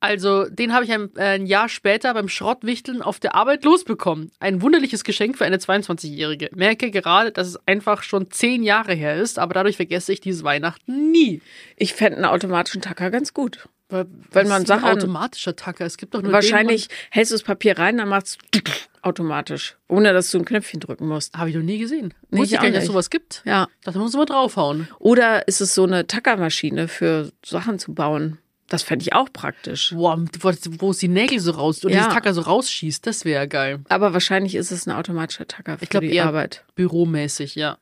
[0.00, 4.32] Also, den habe ich ein, äh, ein Jahr später beim Schrottwichteln auf der Arbeit losbekommen.
[4.40, 6.48] Ein wunderliches Geschenk für eine 22-Jährige.
[6.54, 10.42] Merke gerade, dass es einfach schon zehn Jahre her ist, aber dadurch vergesse ich dieses
[10.42, 11.42] Weihnachten nie.
[11.76, 13.68] Ich fände einen automatischen Tacker ganz gut.
[13.90, 15.84] Weil, Wenn man ist ein Sachen- automatischer Tacker.
[15.84, 18.38] Es gibt doch nur Wahrscheinlich hältst du das Papier rein, dann macht's
[19.02, 19.76] automatisch.
[19.88, 21.36] Ohne dass du ein Knöpfchen drücken musst.
[21.36, 22.14] Habe ich noch nie gesehen.
[22.30, 23.42] Nee, Wusste ich gar nicht, dass sowas gibt.
[23.44, 23.66] Ja.
[23.84, 24.88] Da muss man draufhauen.
[24.98, 28.38] Oder ist es so eine Tackermaschine für Sachen zu bauen?
[28.70, 29.92] Das fände ich auch praktisch.
[29.94, 32.00] Boah, wo, wo es die Nägel so raus, oder Ja.
[32.00, 33.80] dieses Tacker so rausschießt, das wäre geil.
[33.90, 36.64] Aber wahrscheinlich ist es ein automatischer Tacker für Ich glaube die eher Arbeit.
[36.76, 37.76] büromäßig, ja.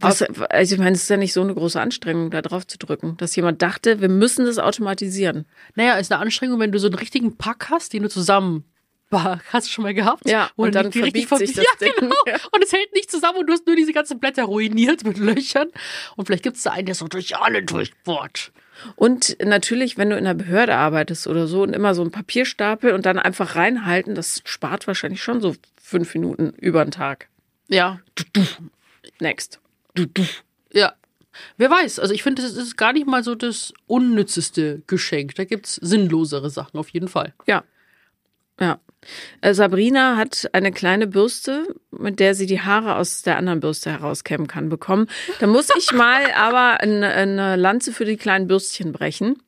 [0.00, 2.78] Was, also ich meine, es ist ja nicht so eine große Anstrengung, da drauf zu
[2.78, 5.44] drücken, dass jemand dachte, wir müssen das automatisieren.
[5.74, 8.64] Naja, ist eine Anstrengung, wenn du so einen richtigen Pack hast, den du zusammen
[9.12, 10.26] hast du schon mal gehabt?
[10.28, 11.92] Ja, Wo und dann die richtig verbiegt sich verbi- das ja, Ding.
[11.98, 12.14] Genau.
[12.28, 12.36] Ja.
[12.52, 15.68] Und es hält nicht zusammen und du hast nur diese ganzen Blätter ruiniert mit Löchern.
[16.16, 18.52] Und vielleicht gibt es da einen, der so durch alle durchbohrt.
[18.96, 22.92] Und natürlich, wenn du in der Behörde arbeitest oder so und immer so ein Papierstapel
[22.92, 27.28] und dann einfach reinhalten, das spart wahrscheinlich schon so fünf Minuten über den Tag.
[27.68, 28.00] Ja,
[29.20, 29.60] Next.
[30.72, 30.94] ja.
[31.56, 35.34] Wer weiß, also ich finde, das ist gar nicht mal so das unnützeste Geschenk.
[35.36, 37.34] Da gibt's sinnlosere Sachen auf jeden Fall.
[37.46, 37.64] Ja.
[38.58, 38.80] Ja.
[39.40, 43.90] Äh, Sabrina hat eine kleine Bürste, mit der sie die Haare aus der anderen Bürste
[43.90, 45.06] herauskämmen kann, bekommen.
[45.38, 49.42] Da muss ich mal aber eine, eine Lanze für die kleinen Bürstchen brechen.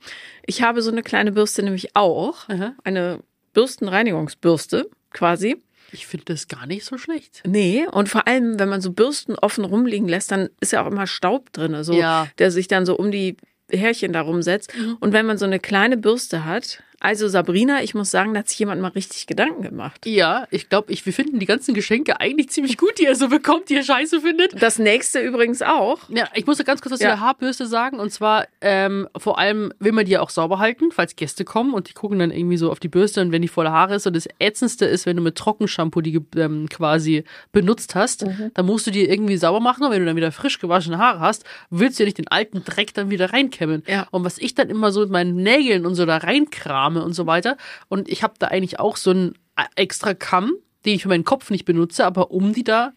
[0.46, 2.48] Ich habe so eine kleine Bürste nämlich auch.
[2.48, 2.74] Aha.
[2.84, 3.20] Eine
[3.52, 5.56] Bürstenreinigungsbürste quasi.
[5.94, 7.42] Ich finde das gar nicht so schlecht.
[7.46, 10.90] Nee, und vor allem, wenn man so Bürsten offen rumliegen lässt, dann ist ja auch
[10.90, 12.28] immer Staub drin, so, Ja.
[12.38, 13.36] der sich dann so um die
[13.70, 14.72] Härchen da rumsetzt.
[15.00, 18.48] Und wenn man so eine kleine Bürste hat, also Sabrina, ich muss sagen, da hat
[18.48, 20.06] sich jemand mal richtig Gedanken gemacht.
[20.06, 23.28] Ja, ich glaube, ich, wir finden die ganzen Geschenke eigentlich ziemlich gut, die ihr so
[23.28, 24.62] bekommt, die ihr scheiße findet.
[24.62, 25.98] Das nächste übrigens auch.
[26.08, 27.10] Ja, ich muss ja ganz kurz was zu Ja.
[27.16, 27.98] der Haarbürste sagen.
[27.98, 31.74] Und zwar, ähm, vor allem will man die ja auch sauber halten, falls Gäste kommen
[31.74, 34.06] und die gucken dann irgendwie so auf die Bürste und wenn die voller Haare ist.
[34.06, 38.86] Und das Ätzendste ist, wenn du mit Trockenshampoo die ähm, quasi benutzt hast, dann musst
[38.86, 39.84] du die irgendwie sauber machen.
[39.84, 42.62] Und wenn du dann wieder frisch gewaschene Haare hast, willst du ja nicht den alten
[42.64, 43.82] Dreck dann wieder reinkämmen.
[43.88, 44.06] Ja.
[44.12, 47.26] Und was ich dann immer so mit meinen Nägeln und so da reinkrame und so
[47.26, 47.57] weiter.
[47.88, 49.35] Und ich habe da eigentlich auch so einen
[49.76, 50.52] extra Kamm,
[50.85, 52.92] den ich für meinen Kopf nicht benutze, aber um die da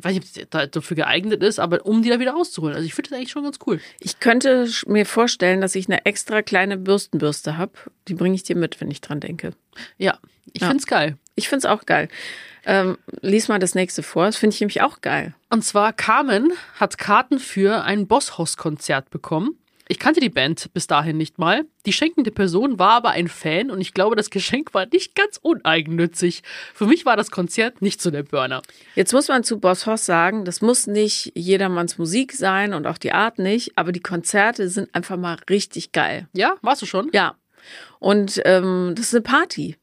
[0.00, 2.76] ich weiß nicht, ob es da dafür geeignet ist, aber um die da wieder rauszuholen.
[2.76, 3.80] Also ich finde das eigentlich schon ganz cool.
[3.98, 7.72] Ich könnte mir vorstellen, dass ich eine extra kleine Bürstenbürste habe.
[8.06, 9.54] Die bringe ich dir mit, wenn ich dran denke.
[9.96, 10.18] Ja,
[10.52, 10.68] ich Ja.
[10.68, 11.16] find's geil.
[11.34, 12.08] Ich find's auch geil.
[12.64, 14.26] Ähm, lies mal das nächste vor.
[14.26, 15.34] Das finde ich nämlich auch geil.
[15.50, 19.58] Und zwar Carmen hat Karten für ein Bosshaus-Konzert bekommen.
[19.90, 21.64] Ich kannte die Band bis dahin nicht mal.
[21.86, 25.38] Die schenkende Person war aber ein Fan und ich glaube, das Geschenk war nicht ganz
[25.40, 26.42] uneigennützig.
[26.74, 28.60] Für mich war das Konzert nicht so der Burner.
[28.94, 32.98] Jetzt muss man zu Boss Hoss sagen, das muss nicht jedermanns Musik sein und auch
[32.98, 36.28] die Art nicht, aber die Konzerte sind einfach mal richtig geil.
[36.34, 37.08] Ja, warst du schon?
[37.14, 37.36] Ja.
[37.98, 39.76] Und ähm, das ist eine Party.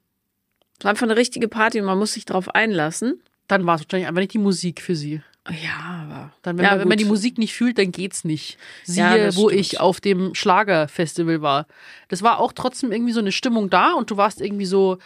[0.77, 3.23] Das ist einfach eine richtige Party und man muss sich darauf einlassen.
[3.47, 5.21] Dann war es wahrscheinlich einfach nicht die Musik für sie.
[5.49, 6.33] Ja, aber.
[6.41, 8.57] Dann, wenn, ja, man, wenn man die Musik nicht fühlt, dann geht's nicht.
[8.85, 9.61] Ja, Siehe, das wo stimmt.
[9.61, 11.67] ich auf dem Schlagerfestival war.
[12.07, 14.97] Das war auch trotzdem irgendwie so eine Stimmung da und du warst irgendwie so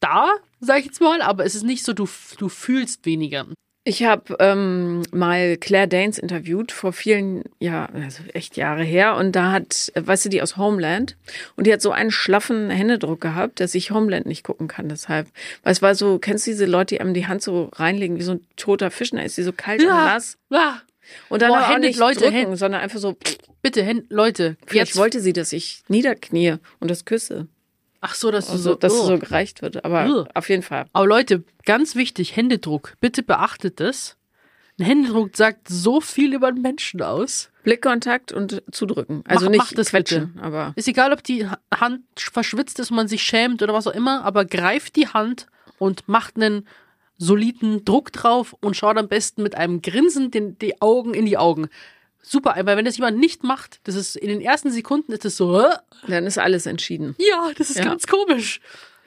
[0.00, 2.08] da, sag ich jetzt mal, aber es ist nicht so, du,
[2.38, 3.46] du fühlst weniger.
[3.82, 9.16] Ich habe ähm, mal Claire Danes interviewt vor vielen Jahren, also echt Jahre her.
[9.16, 11.16] Und da hat, weißt du, die aus Homeland.
[11.56, 14.90] Und die hat so einen schlaffen Händedruck gehabt, dass ich Homeland nicht gucken kann.
[14.90, 15.28] Deshalb,
[15.62, 18.22] weil es war so, kennst du diese Leute, die einem die Hand so reinlegen wie
[18.22, 19.10] so ein toter Fisch?
[19.12, 20.36] Da ist die so kalt und nass.
[20.50, 20.74] Ah,
[21.30, 22.56] Und dann Boah, auch Hände, nicht Leute, drücken, Hände.
[22.58, 23.16] sondern einfach so.
[23.62, 24.98] bitte, Hen Leute, Vielleicht jetzt.
[24.98, 27.48] wollte sie, dass ich niederknie und das küsse.
[28.00, 29.06] Ach so, dass Also, so, dass oh.
[29.06, 29.84] so gereicht wird.
[29.84, 30.28] Aber Ugh.
[30.34, 30.86] auf jeden Fall.
[30.92, 32.94] Aber Leute, ganz wichtig, Händedruck.
[33.00, 34.16] Bitte beachtet das.
[34.78, 37.50] Ein Händedruck sagt so viel über einen Menschen aus.
[37.64, 39.22] Blickkontakt und zudrücken.
[39.28, 40.72] Also Mach- nicht mach das quetschen, aber.
[40.76, 43.92] Ist egal, ob die Ha- Hand verschwitzt ist und man sich schämt oder was auch
[43.94, 45.46] immer, aber greift die Hand
[45.78, 46.66] und macht einen
[47.18, 51.36] soliden Druck drauf und schaut am besten mit einem Grinsen den, die Augen in die
[51.36, 51.68] Augen.
[52.22, 55.36] Super, weil wenn das jemand nicht macht, das ist in den ersten Sekunden ist es
[55.36, 55.70] so, äh,
[56.06, 57.14] Dann ist alles entschieden.
[57.18, 57.84] ja, das ist Ja.
[57.84, 58.60] ganz komisch.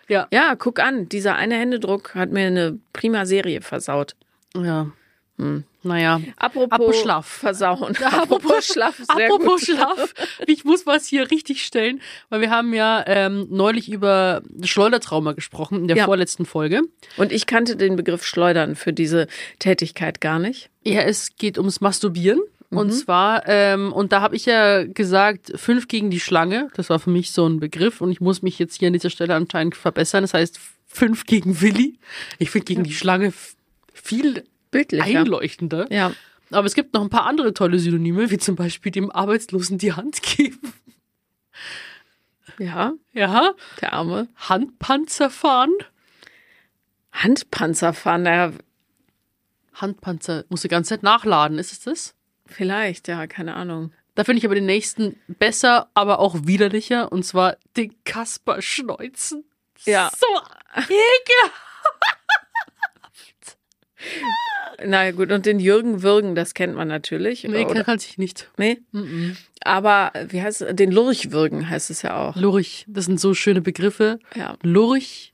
[0.10, 0.28] Ja.
[0.32, 4.16] Ja, guck an, dieser eine Händedruck hat mir eine prima Serie versaut.
[4.56, 4.92] Ja.
[5.38, 5.64] Hm.
[5.86, 6.22] Naja.
[6.38, 7.26] Apropos, Apropos Schlaf.
[7.28, 7.96] Versauen.
[8.04, 9.76] Apropos Schlaf, Apropos gut.
[9.76, 10.14] Schlaf,
[10.48, 15.80] ich muss was hier richtig stellen, weil wir haben ja ähm, neulich über Schleudertrauma gesprochen
[15.82, 16.06] in der Ja.
[16.06, 16.82] vorletzten Folge.
[17.18, 19.28] Und ich kannte den Begriff Schleudern für diese
[19.60, 20.70] Tätigkeit gar nicht.
[20.84, 22.40] Ja, es geht ums Masturbieren.
[22.78, 26.70] Und zwar, ähm, und da habe ich ja gesagt, fünf gegen die Schlange.
[26.76, 29.10] Das war für mich so ein Begriff und ich muss mich jetzt hier an dieser
[29.10, 30.24] Stelle anscheinend verbessern.
[30.24, 32.00] Das heißt, fünf gegen Willi.
[32.40, 33.34] Ich finde gegen die Schlange
[33.94, 35.20] viel Bildlicher.
[35.20, 35.92] einleuchtender.
[35.92, 36.14] Ja.
[36.52, 39.94] Aber es gibt noch ein paar andere tolle Synonyme, wie zum Beispiel dem Arbeitslosen die
[39.94, 40.74] Hand geben.
[42.60, 44.28] Ja, Ja, der Arme.
[44.36, 45.74] Handpanzer fahren.
[47.12, 48.52] Handpanzer fahren, naja,
[49.74, 52.16] Handpanzer, muss die ganze Zeit nachladen, ist es das?
[52.54, 53.92] Vielleicht, ja, keine Ahnung.
[54.16, 59.44] Da finde ich aber den nächsten besser, aber auch widerlicher, und zwar den Kasper schneuzen.
[59.86, 60.12] Ja.
[60.16, 60.28] So
[60.76, 61.64] ekelhaft.
[64.86, 67.44] Na gut, und den Jürgen Würgen, das kennt man natürlich.
[67.44, 67.84] Nee, oder?
[67.84, 68.50] kann ich nicht.
[68.58, 68.82] nee?
[69.64, 70.76] Aber wie heißt es?
[70.76, 72.36] Den Lurchwürgen heißt es ja auch.
[72.36, 74.20] Lurch, das sind so schöne Begriffe.
[74.36, 74.58] Ja.
[74.62, 75.34] Lurch.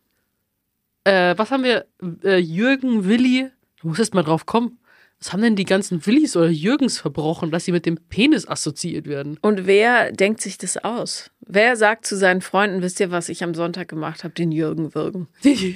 [1.04, 1.86] Äh, was haben wir?
[2.24, 3.50] Äh, Jürgen, Willi.
[3.82, 4.79] Du musst erst mal drauf kommen.
[5.20, 9.06] Was haben denn die ganzen Willis oder Jürgens verbrochen, dass sie mit dem Penis assoziiert
[9.06, 9.38] werden?
[9.42, 11.30] Und wer denkt sich das aus?
[11.42, 14.34] Wer sagt zu seinen Freunden, wisst ihr, was ich am Sonntag gemacht habe?
[14.34, 15.28] Den Jürgen Würgen.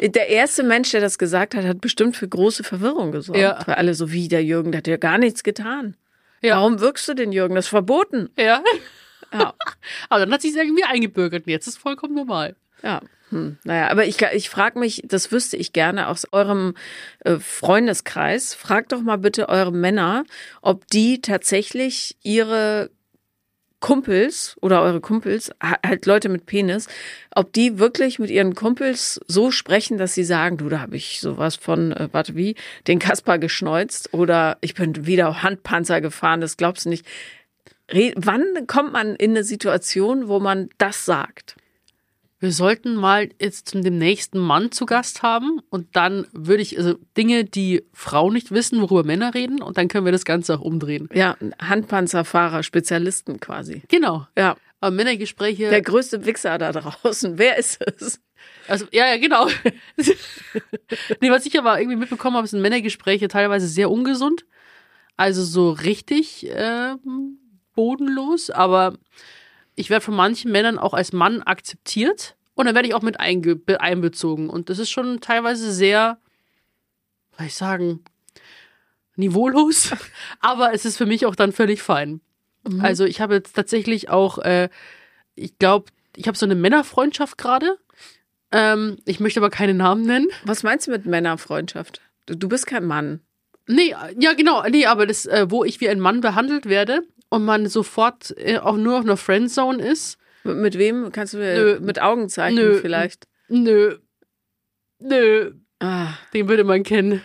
[0.00, 3.38] Der erste Mensch, der das gesagt hat, hat bestimmt für große Verwirrung gesorgt.
[3.38, 3.62] Ja.
[3.66, 5.94] Weil alle so wie der Jürgen, der hat ja gar nichts getan.
[6.40, 6.56] Ja.
[6.56, 7.54] Warum wirkst du den Jürgen?
[7.54, 8.30] Das ist verboten.
[8.38, 8.62] Ja.
[9.30, 9.54] Ja.
[10.08, 12.56] Aber dann hat sich irgendwie eingebürgert und jetzt ist vollkommen normal.
[12.82, 13.02] Ja.
[13.30, 13.58] Hm.
[13.64, 16.74] Naja, aber ich, ich frage mich, das wüsste ich gerne aus eurem
[17.24, 18.54] äh, Freundeskreis.
[18.54, 20.24] Fragt doch mal bitte eure Männer,
[20.62, 22.90] ob die tatsächlich ihre
[23.80, 26.86] Kumpels oder eure Kumpels, ha- halt Leute mit Penis,
[27.34, 31.20] ob die wirklich mit ihren Kumpels so sprechen, dass sie sagen, du, da habe ich
[31.20, 36.56] sowas von, äh, warte wie, den Kasper geschneuzt oder ich bin wieder Handpanzer gefahren, das
[36.58, 37.06] glaubst du nicht.
[37.90, 41.56] Re Wann kommt man in eine Situation, wo man das sagt?
[42.40, 46.78] Wir sollten mal jetzt zum dem nächsten Mann zu Gast haben und dann würde ich,
[46.78, 50.54] also Dinge, die Frauen nicht wissen, worüber Männer reden und dann können wir das Ganze
[50.54, 51.10] auch umdrehen.
[51.12, 53.82] Ja, Handpanzerfahrer, Spezialisten quasi.
[53.88, 54.26] Genau.
[54.38, 55.68] Ja, Aber Männergespräche.
[55.68, 57.38] der größte Wichser da draußen.
[57.38, 58.20] Wer ist es?
[58.68, 59.46] Also, ja, ja, genau.
[61.20, 64.46] nee, was ich aber irgendwie mitbekommen habe, sind Männergespräche teilweise sehr ungesund.
[65.18, 67.38] Also so richtig ähm,
[67.74, 68.48] bodenlos.
[68.48, 68.94] Aber
[69.80, 72.36] ich werde von manchen Männern auch als Mann akzeptiert.
[72.54, 74.50] Und dann werde ich auch mit einbezogen.
[74.50, 76.18] Und das ist schon teilweise sehr,
[77.30, 78.04] was soll ich sagen,
[79.16, 79.92] niveaulos.
[80.40, 82.20] aber es ist für mich auch dann völlig fein.
[82.78, 84.68] Also ich habe jetzt tatsächlich auch, äh,
[85.34, 87.78] ich glaube, ich habe so eine Männerfreundschaft gerade.
[88.52, 90.28] Ähm, ich möchte aber keine Namen nennen.
[90.44, 92.02] Was meinst du mit Männerfreundschaft?
[92.26, 93.20] Du, du bist kein Mann.
[93.66, 97.44] Nee, ja genau, nee, aber das, äh, wo ich wie ein Mann behandelt werde und
[97.44, 100.18] man sofort äh, auch nur auf einer Friendzone ist.
[100.44, 101.80] Mit, mit wem kannst du mir Nö.
[101.80, 102.78] mit Augenzeichen Nö.
[102.80, 103.26] vielleicht?
[103.48, 103.96] Nö.
[104.98, 105.52] Nö.
[105.80, 107.22] Ah, Den würde man kennen.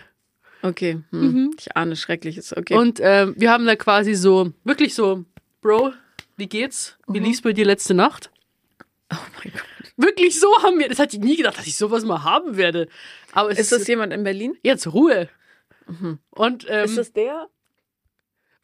[0.62, 1.00] okay.
[1.10, 1.54] Hm.
[1.58, 2.56] Ich ahne Schreckliches.
[2.56, 2.74] Okay.
[2.74, 5.24] Und ähm, wir haben da quasi so, wirklich so,
[5.60, 5.92] Bro,
[6.36, 6.96] wie geht's?
[7.06, 8.30] Wie lief's bei dir letzte Nacht?
[9.12, 9.62] oh mein Gott.
[9.98, 12.88] Wirklich so haben wir, das hatte ich nie gedacht, dass ich sowas mal haben werde.
[13.32, 14.56] Aber Ist das jemand in Berlin?
[14.62, 15.28] jetzt Ruhe.
[16.30, 17.48] Und ähm, Ist das der?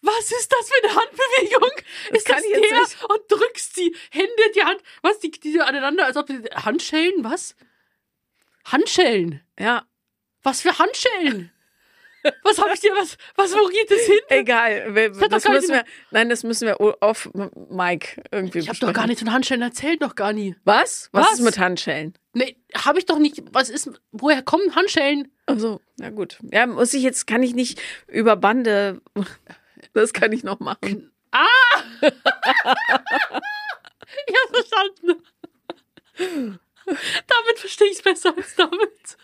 [0.05, 1.71] Was ist das für eine Handbewegung?
[2.13, 2.81] ist kann das jetzt der?
[2.81, 3.05] nicht.
[3.09, 7.55] Und drückst die Hände, die Hand, was, die, die aneinander, als ob die, Handschellen, was?
[8.65, 9.41] Handschellen.
[9.59, 9.85] Ja.
[10.43, 11.51] Was für Handschellen?
[12.45, 14.21] Was hab ich dir, was, was, wo geht das hin?
[14.29, 14.95] Egal.
[14.95, 18.69] Wir, doch das gar müssen nicht- wir, nein, das müssen wir auf Mike irgendwie Ich
[18.69, 18.79] hab besprechen.
[18.81, 20.55] doch gar nichts von Handschellen erzählt, noch gar nie.
[20.65, 21.09] Was?
[21.11, 21.33] Was, Was?
[21.41, 22.15] ist mit Handschellen?
[22.33, 25.33] Nee, hab ich doch nicht, was ist, woher kommen Handschellen?
[25.47, 26.39] Also, na gut.
[26.53, 29.01] Ja, muss ich jetzt, kann ich nicht über Bande,
[29.95, 31.11] das kann ich noch machen.
[34.27, 35.23] Ich hab's verstanden.
[36.87, 39.17] damit verstehe ich's besser als damit.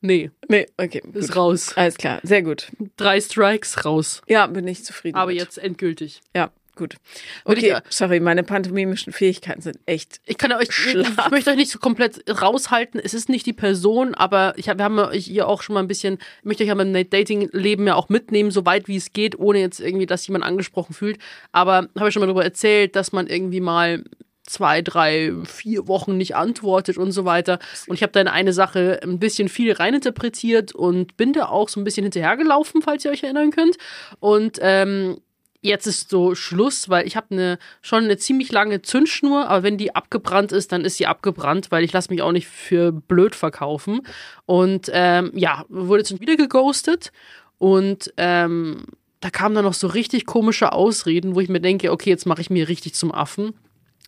[0.00, 1.02] nee, Nee, okay.
[1.12, 1.36] ist Gut.
[1.36, 1.76] raus.
[1.76, 2.68] Alles klar, sehr gut.
[2.96, 4.22] Drei Strikes raus.
[4.26, 5.16] Ja, bin ich zufrieden.
[5.18, 5.40] Aber mit.
[5.40, 6.22] jetzt endgültig.
[6.34, 6.96] Ja, gut.
[7.44, 10.20] Würde Okay, ich- sorry, meine pantomimischen Fähigkeiten sind echt.
[10.26, 11.26] Ich kann euch, ich, Schlaf.
[11.26, 13.00] ich möchte euch nicht so komplett raushalten.
[13.02, 15.80] Es ist nicht die Person, aber ich hab, wir haben euch hier auch schon mal
[15.80, 19.12] ein bisschen, ich möchte euch aber im Dating-Leben ja auch mitnehmen, so weit wie es
[19.12, 21.18] geht, ohne jetzt irgendwie, dass jemand angesprochen fühlt.
[21.52, 24.04] Aber habe ich schon mal darüber erzählt, dass man irgendwie mal
[24.46, 27.58] zwei, drei, vier Wochen nicht antwortet und so weiter.
[27.86, 31.80] Und ich habe dann eine Sache ein bisschen viel reininterpretiert und bin da auch so
[31.80, 33.76] ein bisschen hinterhergelaufen, falls ihr euch erinnern könnt.
[34.20, 35.16] Und ähm,
[35.64, 39.78] jetzt ist so Schluss, weil ich habe eine schon eine ziemlich lange Zündschnur, aber wenn
[39.78, 43.34] die abgebrannt ist, dann ist sie abgebrannt, weil ich lasse mich auch nicht für blöd
[43.34, 44.02] verkaufen.
[44.44, 47.12] Und ähm, ja, wurde jetzt wieder geghostet
[47.58, 48.84] und ähm,
[49.20, 52.42] da kamen dann noch so richtig komische Ausreden, wo ich mir denke, okay, jetzt mache
[52.42, 53.54] ich mir richtig zum Affen.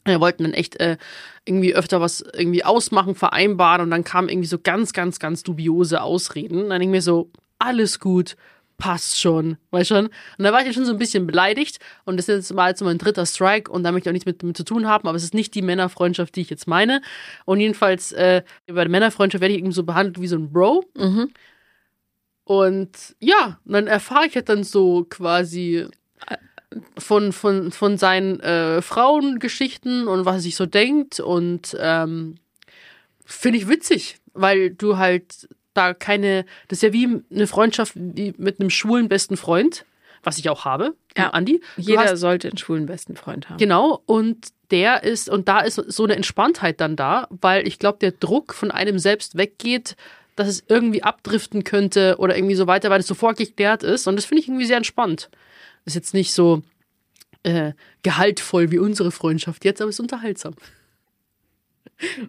[0.04, 0.98] Wir wollten dann echt äh,
[1.46, 6.02] irgendwie öfter was irgendwie ausmachen, vereinbaren und dann kamen irgendwie so ganz, ganz, ganz dubiose
[6.02, 6.68] Ausreden.
[6.68, 8.36] Dann denke ich mir so, alles gut,
[8.78, 10.06] passt schon, weißt schon.
[10.06, 12.82] Und da war ich ja schon so ein bisschen beleidigt und das ist mal jetzt
[12.82, 15.16] mein dritter Strike und da möchte ich auch nichts mit, mit zu tun haben, aber
[15.16, 17.00] es ist nicht die Männerfreundschaft, die ich jetzt meine.
[17.44, 20.84] Und jedenfalls äh, bei der Männerfreundschaft werde ich irgendwie so behandelt wie so ein Bro.
[22.44, 25.86] Und ja, und dann erfahre ich halt dann so quasi
[26.98, 32.36] von, von, von seinen äh, Frauengeschichten und was er sich so denkt und ähm,
[33.24, 38.34] finde ich witzig, weil du halt da keine, das ist ja wie eine Freundschaft wie
[38.38, 39.84] mit einem schwulen besten Freund,
[40.22, 41.30] was ich auch habe, Ja.
[41.30, 41.60] Andi.
[41.76, 43.58] Du Jeder hast, sollte einen schwulen besten Freund haben.
[43.58, 47.98] genau, und der ist, und da ist so eine Entspanntheit dann da, weil ich glaube,
[48.00, 49.94] der Druck von einem selbst weggeht,
[50.34, 54.06] dass es irgendwie abdriften könnte oder irgendwie so weiter, weil es sofort geklärt ist.
[54.08, 55.30] Und das finde ich irgendwie sehr entspannt.
[55.84, 56.62] Ist jetzt nicht so
[57.44, 57.72] äh,
[58.02, 60.54] gehaltvoll wie unsere Freundschaft jetzt, aber es ist unterhaltsam.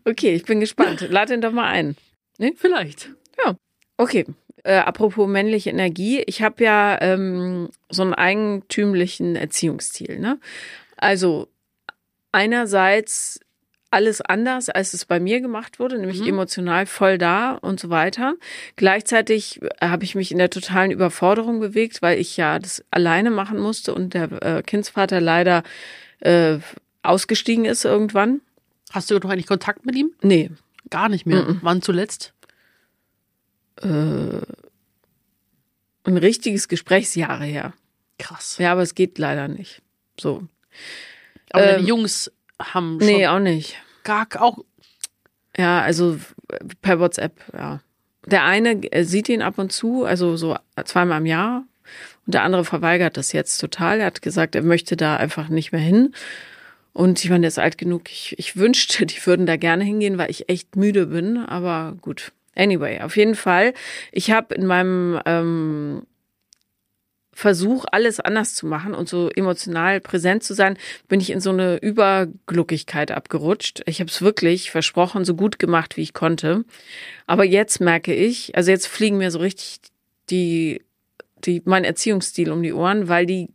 [0.06, 1.08] Okay, ich bin gespannt.
[1.10, 1.98] Lad ihn doch mal ein.
[2.56, 3.12] Vielleicht.
[3.98, 4.26] Okay,
[4.64, 6.22] äh, apropos männliche Energie.
[6.28, 10.20] Ich habe ja ähm, so einen eigentümlichen Erziehungsstil.
[10.20, 10.40] Ne?
[10.98, 11.48] Also
[12.32, 13.40] einerseits
[13.90, 18.36] alles anders, als es bei mir gemacht wurde, nämlich emotional voll da und so weiter.
[18.76, 23.60] Gleichzeitig habe ich mich in der totalen Überforderung bewegt, weil ich ja das alleine machen
[23.60, 25.64] musste und der äh, Kindsvater leider
[26.20, 26.58] äh,
[27.02, 28.42] ausgestiegen ist irgendwann.
[28.92, 30.12] Hast du noch eigentlich Kontakt mit ihm?
[30.22, 30.52] Nee,
[30.90, 31.58] Gar nicht mehr.
[31.62, 32.34] Wann zuletzt?
[33.80, 34.42] ein
[36.06, 37.74] richtiges Gesprächsjahre her.
[38.18, 38.58] Krass.
[38.58, 39.82] Ja, aber es geht leider nicht.
[40.20, 40.48] So.
[41.52, 43.78] Aber Ähm, deine Jungs haben schon Nee, auch nicht.
[44.04, 44.64] gar auch.
[45.58, 46.18] Ja, also
[46.82, 47.82] per WhatsApp, ja.
[48.26, 51.64] Der eine äh, sieht ihn ab und zu, also so zweimal im Jahr.
[52.26, 54.00] Und der andere verweigert das jetzt total.
[54.00, 56.14] Er hat gesagt, er möchte da einfach nicht mehr hin.
[56.98, 58.10] Und ich meine, der ist alt genug.
[58.10, 61.38] Ich, ich wünschte, die würden da gerne hingehen, weil ich echt müde bin.
[61.38, 62.32] Aber gut.
[62.56, 63.76] Anyway, auf jeden Fall.
[64.12, 66.08] Ich habe in meinem ähm,
[67.34, 70.76] Versuch, alles anders zu machen und so emotional präsent zu sein,
[71.08, 73.84] bin ich in so eine Übergluckigkeit abgerutscht.
[73.86, 76.66] Ich habe es wirklich versprochen, so gut gemacht, wie ich konnte.
[77.28, 79.82] Aber jetzt merke ich, also jetzt fliegen mir so richtig
[80.32, 80.82] die,
[81.46, 83.50] die, mein Erziehungsstil um die Ohren, weil die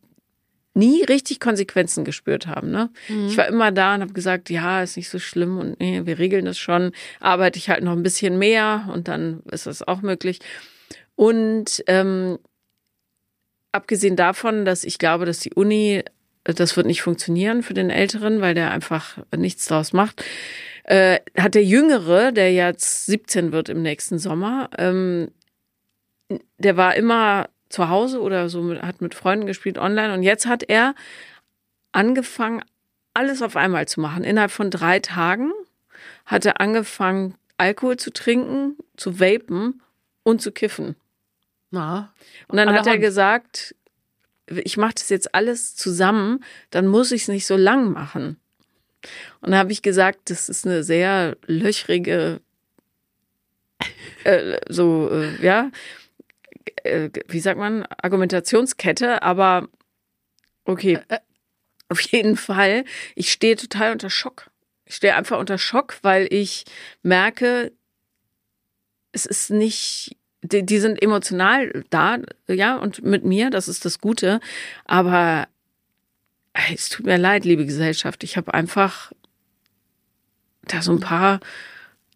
[0.74, 2.70] nie richtig Konsequenzen gespürt haben.
[2.70, 2.90] Ne?
[3.28, 6.18] Ich war immer da und habe gesagt, ja, ist nicht so schlimm und nee, wir
[6.18, 6.92] regeln das schon.
[7.20, 10.38] Arbeite ich halt noch ein bisschen mehr und dann ist das auch möglich.
[11.14, 12.38] Und ähm,
[13.70, 16.02] abgesehen davon, dass ich glaube, dass die Uni,
[16.44, 20.24] äh, das wird nicht funktionieren für den Älteren, weil der einfach nichts draus macht,
[20.84, 25.30] äh, hat der Jüngere, der jetzt 17 wird im nächsten Sommer, ähm,
[26.58, 30.46] der war immer zu Hause oder so, mit, hat mit Freunden gespielt online und jetzt
[30.46, 30.94] hat er
[31.92, 32.62] angefangen,
[33.14, 34.24] alles auf einmal zu machen.
[34.24, 35.52] Innerhalb von drei Tagen
[36.26, 39.82] hat er angefangen, Alkohol zu trinken, zu vapen
[40.22, 40.96] und zu kiffen.
[41.70, 42.12] Na,
[42.48, 43.74] Und dann hat er gesagt,
[44.46, 48.38] ich mache das jetzt alles zusammen, dann muss ich es nicht so lang machen.
[49.40, 52.40] Und dann habe ich gesagt, das ist eine sehr löchrige,
[54.24, 55.70] äh, so, äh, ja,
[56.84, 59.68] äh, wie sagt man, Argumentationskette, aber
[60.64, 61.00] okay.
[61.88, 62.84] Auf jeden Fall,
[63.14, 64.50] ich stehe total unter Schock.
[64.86, 66.64] Ich stehe einfach unter Schock, weil ich
[67.02, 67.72] merke,
[69.12, 74.00] es ist nicht, die, die sind emotional da, ja, und mit mir, das ist das
[74.00, 74.40] Gute.
[74.86, 75.48] Aber
[76.72, 78.24] es tut mir leid, liebe Gesellschaft.
[78.24, 79.12] Ich habe einfach
[80.62, 81.40] da so ein paar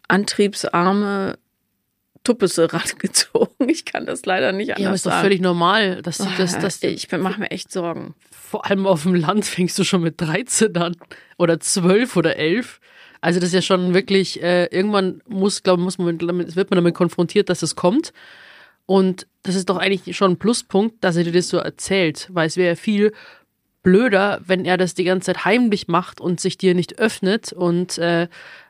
[0.07, 1.37] antriebsarme
[2.27, 3.69] Tuppese rangezogen.
[3.69, 5.23] Ich kann das leider nicht anders ja, aber ist doch sagen.
[5.23, 8.13] völlig normal, dass du das, Ah, das, ich mache mir echt Sorgen.
[8.31, 10.95] vor allem auf dem Land fängst du schon mit 13 an
[11.37, 12.79] oder 12 oder 11.
[13.21, 16.77] Also das ist ja schon wirklich, äh, irgendwann muss, glaube muss man damit, wird man
[16.77, 18.13] damit konfrontiert, dass es kommt.
[18.85, 22.47] Und das ist doch eigentlich schon ein Pluspunkt, dass er dir das so erzählt, weil
[22.47, 23.11] es wäre ja viel
[23.83, 27.53] blöder, wenn er das die ganze Zeit heimlich macht und sich dir nicht öffnet.
[27.53, 28.27] Und äh,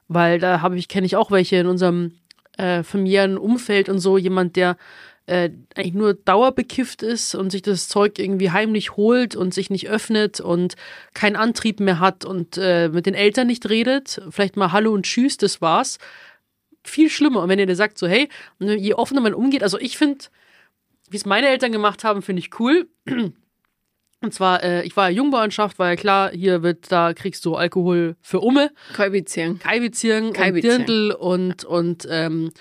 [0.08, 2.14] weil da habe ich, kenne ich auch welche in unserem
[2.58, 4.78] äh, familiären Umfeld und so, jemand, der
[5.28, 9.90] äh, eigentlich nur dauerbekifft ist und sich das Zeug irgendwie heimlich holt und sich nicht
[9.90, 10.76] öffnet und
[11.14, 15.04] keinen Antrieb mehr hat und äh, mit den Eltern nicht redet, vielleicht mal Hallo und
[15.04, 16.00] Tschüss, das war's.
[16.84, 17.44] Viel schlimmer.
[17.44, 18.30] Und wenn ihr dir sagt, so, hey,
[18.60, 20.26] je offener man umgeht, also ich finde,
[21.10, 22.88] wie es meine Eltern gemacht haben, finde ich cool.
[24.22, 27.56] Und zwar, äh, ich war ja Jungbauernschaft, war ja klar, hier wird, da kriegst du
[27.56, 28.72] Alkohol für Umme.
[28.96, 29.60] Kolbizieren.
[29.60, 30.86] Kaibizirn und Kaibizirn.
[30.86, 32.52] Dirndl und, und ähm,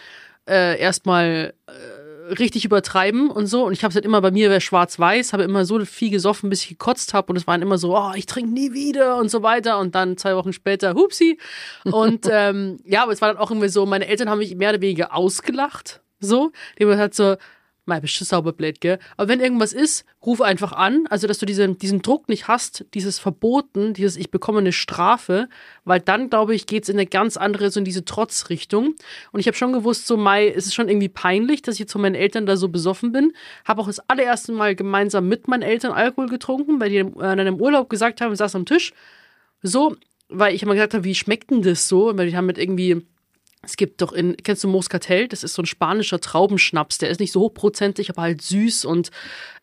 [0.46, 3.64] äh, erstmal äh, richtig übertreiben und so.
[3.64, 6.50] Und ich habe es halt immer bei mir wäre schwarz-weiß, habe immer so viel gesoffen,
[6.50, 7.32] bis ich gekotzt habe.
[7.32, 9.78] Und es waren immer so, oh, ich trinke nie wieder und so weiter.
[9.78, 11.38] Und dann zwei Wochen später, hupsi.
[11.84, 14.70] Und ähm, ja, aber es war dann auch irgendwie so, meine Eltern haben mich mehr
[14.70, 16.02] oder weniger ausgelacht.
[16.20, 17.36] So, die haben halt so,
[17.86, 18.98] Mal du sauber blöd, gell?
[19.16, 21.06] Aber wenn irgendwas ist, ruf einfach an.
[21.08, 25.48] Also, dass du diesen, diesen Druck nicht hast, dieses Verboten, dieses ich bekomme eine Strafe,
[25.84, 28.96] weil dann, glaube ich, geht's in eine ganz andere, so in diese Trotzrichtung.
[29.30, 31.92] Und ich habe schon gewusst, so Mai, es ist schon irgendwie peinlich, dass ich jetzt
[31.92, 33.32] von meinen Eltern da so besoffen bin.
[33.64, 37.60] Habe auch das allererste Mal gemeinsam mit meinen Eltern Alkohol getrunken, weil die in einem
[37.60, 38.92] Urlaub gesagt haben, wir saßen am Tisch.
[39.62, 39.94] So,
[40.28, 42.18] weil ich immer gesagt habe, wie schmeckt denn das so?
[42.18, 43.06] Weil die haben mit irgendwie
[43.66, 45.26] es gibt doch in, kennst du Moscatel?
[45.26, 46.98] Das ist so ein spanischer Traubenschnaps.
[46.98, 49.10] Der ist nicht so hochprozentig, aber halt süß und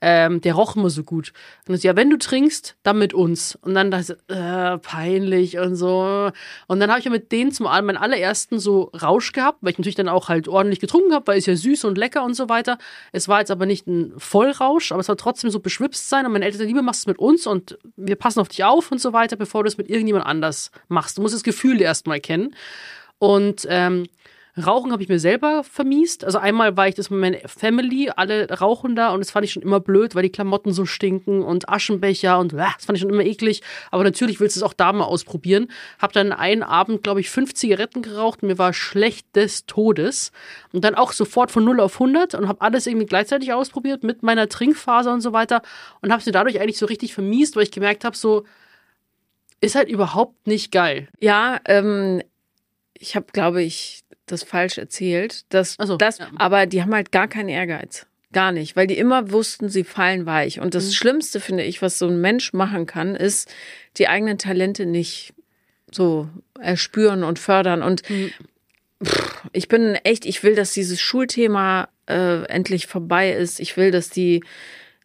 [0.01, 1.31] ähm, der roch immer so gut.
[1.67, 3.57] Und so, ja, wenn du trinkst, dann mit uns.
[3.61, 6.31] Und dann dachte ich, äh, peinlich und so.
[6.67, 9.77] Und dann habe ich ja mit denen zum meinen allerersten so Rausch gehabt, weil ich
[9.77, 12.49] natürlich dann auch halt ordentlich getrunken habe, weil es ja süß und lecker und so
[12.49, 12.77] weiter.
[13.13, 16.25] Es war jetzt aber nicht ein Vollrausch, aber es war trotzdem so beschwipst sein.
[16.25, 18.99] Und meine Eltern, lieber machst es mit uns und wir passen auf dich auf und
[18.99, 21.17] so weiter, bevor du es mit irgendjemand anders machst.
[21.17, 22.53] Du musst das Gefühl erstmal kennen.
[23.23, 24.07] Und ähm,
[24.57, 26.25] Rauchen habe ich mir selber vermiest.
[26.25, 29.53] Also einmal war ich das mit meiner Family, alle rauchen da und das fand ich
[29.53, 33.01] schon immer blöd, weil die Klamotten so stinken und Aschenbecher und äh, das fand ich
[33.01, 33.61] schon immer eklig.
[33.91, 35.69] Aber natürlich willst du es auch da mal ausprobieren.
[35.99, 38.43] Hab dann einen Abend, glaube ich, fünf Zigaretten geraucht.
[38.43, 40.33] Mir war schlecht des Todes.
[40.73, 44.21] Und dann auch sofort von 0 auf 100 und habe alles irgendwie gleichzeitig ausprobiert mit
[44.21, 45.61] meiner Trinkphase und so weiter.
[46.01, 48.43] Und habe es mir dadurch eigentlich so richtig vermiest, weil ich gemerkt habe, so
[49.61, 51.07] ist halt überhaupt nicht geil.
[51.21, 52.21] Ja, ähm,
[52.97, 55.45] ich habe, glaube ich, das falsch erzählt.
[55.49, 56.29] Das, Ach so, das, ja.
[56.37, 58.05] Aber die haben halt gar keinen Ehrgeiz.
[58.31, 60.59] Gar nicht, weil die immer wussten, sie fallen weich.
[60.59, 60.71] Und Mhm.
[60.71, 63.53] das Schlimmste, finde ich, was so ein Mensch machen kann, ist,
[63.97, 65.33] die eigenen Talente nicht
[65.91, 66.27] so
[66.59, 67.83] erspüren und fördern.
[67.83, 68.31] Und Mhm.
[69.05, 73.59] pff, ich bin echt, ich will, dass dieses Schulthema äh, endlich vorbei ist.
[73.59, 74.37] Ich will, dass die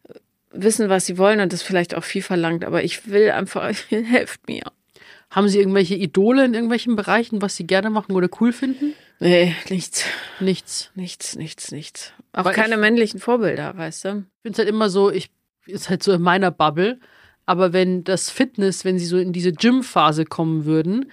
[0.07, 0.13] äh,
[0.51, 2.65] wissen, was sie wollen und das vielleicht auch viel verlangt.
[2.65, 4.63] Aber ich will einfach, helft mir.
[5.31, 8.93] Haben Sie irgendwelche Idole in irgendwelchen Bereichen, was Sie gerne machen oder cool finden?
[9.19, 10.05] Nee, nichts.
[10.39, 10.91] Nichts.
[10.95, 12.13] Nichts, nichts, nichts.
[12.33, 14.09] Auch Weil keine ich- männlichen Vorbilder, weißt du?
[14.09, 15.29] Ich finde es halt immer so, ich
[15.65, 16.99] ist halt so in meiner Bubble.
[17.45, 21.11] Aber wenn das Fitness, wenn sie so in diese Gym-Phase kommen würden,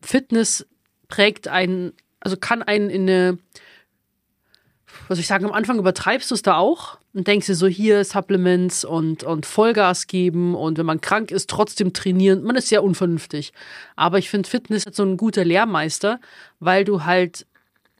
[0.00, 0.66] Fitness
[1.08, 3.38] prägt einen, also kann einen in eine,
[5.08, 7.66] was soll ich sagen, am Anfang übertreibst du es da auch und denkst dir so,
[7.66, 12.42] hier Supplements und, und Vollgas geben und wenn man krank ist, trotzdem trainieren.
[12.42, 13.52] Man ist sehr unvernünftig.
[13.96, 16.20] Aber ich finde Fitness ist so ein guter Lehrmeister,
[16.60, 17.46] weil du halt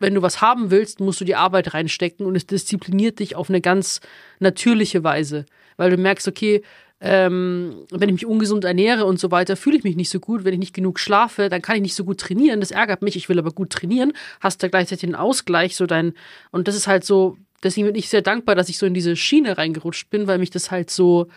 [0.00, 3.48] wenn du was haben willst, musst du die Arbeit reinstecken und es diszipliniert dich auf
[3.48, 4.00] eine ganz
[4.38, 5.44] natürliche Weise.
[5.76, 6.62] Weil du merkst, okay,
[7.00, 10.44] ähm, wenn ich mich ungesund ernähre und so weiter, fühle ich mich nicht so gut.
[10.44, 12.60] Wenn ich nicht genug schlafe, dann kann ich nicht so gut trainieren.
[12.60, 13.14] Das ärgert mich.
[13.14, 14.12] Ich will aber gut trainieren.
[14.40, 16.14] Hast da gleichzeitig einen Ausgleich, so dein,
[16.50, 19.14] und das ist halt so, deswegen bin ich sehr dankbar, dass ich so in diese
[19.14, 21.28] Schiene reingerutscht bin, weil mich das halt so,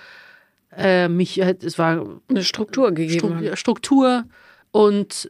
[0.76, 3.38] äh, mich, halt, es war Eine Struktur gegeben.
[3.40, 3.56] Stru.
[3.56, 4.24] Struktur
[4.72, 5.30] und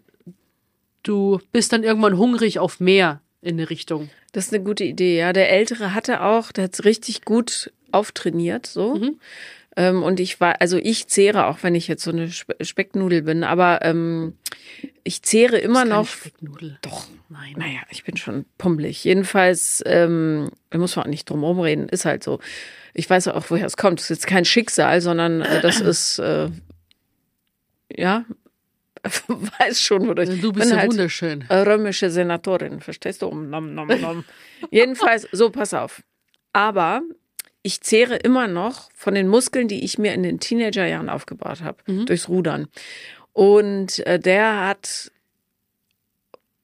[1.03, 4.10] du bist dann irgendwann hungrig auf mehr in eine Richtung.
[4.32, 5.34] Das ist eine gute Idee, ja.
[5.34, 8.96] Der Ältere hatte auch, der hat's richtig gut auftrainiert, so.
[8.96, 9.20] Mhm.
[9.78, 13.22] Ähm, und ich war, also ich zehre, auch wenn ich jetzt so eine Spe Specknudel
[13.22, 14.34] bin, aber ähm,
[15.04, 16.08] ich zehre immer noch.
[16.08, 16.78] Specknudel.
[16.82, 17.08] Doch.
[17.30, 17.56] Nein.
[17.58, 19.06] Naja, ich bin schon pummelig.
[19.06, 22.39] Jedenfalls, ähm, da muss man auch nicht drum rumreden, ist halt so.
[22.94, 24.00] Ich weiß auch, woher es kommt.
[24.00, 26.50] Das ist jetzt kein Schicksal, sondern äh, das ist, äh,
[27.96, 28.26] ja,
[29.28, 30.30] weiß schon, wodurch.
[30.41, 31.43] Du bist bin ja halt wunderschön.
[31.49, 33.34] römische Senatorin, verstehst du?
[33.34, 34.24] Nom, nom, nom.
[34.72, 36.04] Jedenfalls, so, pass auf.
[36.54, 37.02] Aber
[37.64, 42.06] ich zehre immer noch von den Muskeln, die ich mir in den Teenagerjahren aufgebaut habe,
[42.06, 42.68] durchs Rudern.
[43.34, 45.12] Und äh, der hat,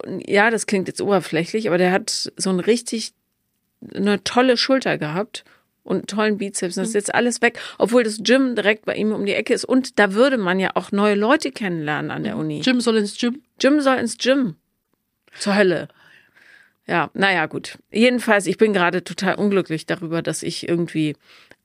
[0.06, 3.14] ja, das klingt jetzt oberflächlich, aber der hat so ein richtig,
[3.94, 5.44] eine tolle Schulter gehabt
[5.88, 6.76] und tollen Bizeps.
[6.76, 9.66] Das ist jetzt alles weg, obwohl das Gym direkt bei ihm um die Ecke ist.
[9.66, 12.62] Und da würde man ja auch neue Leute kennenlernen an der Uni.
[12.62, 13.42] Jim soll ins Gym.
[13.60, 14.56] Jim soll ins Gym.
[15.38, 15.88] Zur Hölle.
[16.88, 17.78] Ja, naja, gut.
[17.92, 21.16] Jedenfalls, ich bin gerade total unglücklich darüber, dass ich irgendwie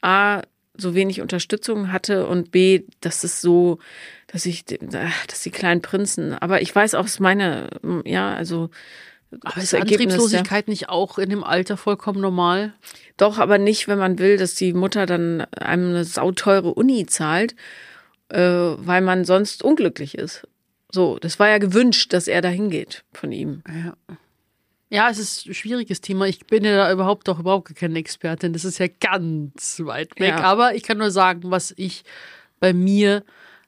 [0.00, 0.42] A,
[0.74, 3.78] so wenig Unterstützung hatte und B, dass es so,
[4.26, 7.68] dass ich, dass die kleinen Prinzen, aber ich weiß auch, es ist meine,
[8.04, 8.70] ja, also,
[9.44, 10.04] Aber ist Ergebnis, ja.
[10.04, 12.74] Antriebslosigkeit nicht auch in dem Alter vollkommen normal?
[13.16, 17.54] Doch, aber nicht, wenn man will, dass die Mutter dann einem eine sauteure Uni zahlt,
[18.28, 20.46] äh, weil man sonst unglücklich ist.
[20.90, 23.62] So, das war ja gewünscht, dass er da hingeht von ihm.
[23.68, 23.96] Ja.
[24.90, 26.26] Ja, es ist ein schwieriges Thema.
[26.26, 28.52] Ich bin ja da überhaupt doch überhaupt keine Expertin.
[28.52, 30.34] Das ist ja ganz weit weg.
[30.36, 30.40] Ja.
[30.40, 32.04] Aber ich kann nur sagen, was ich
[32.60, 33.24] bei mir,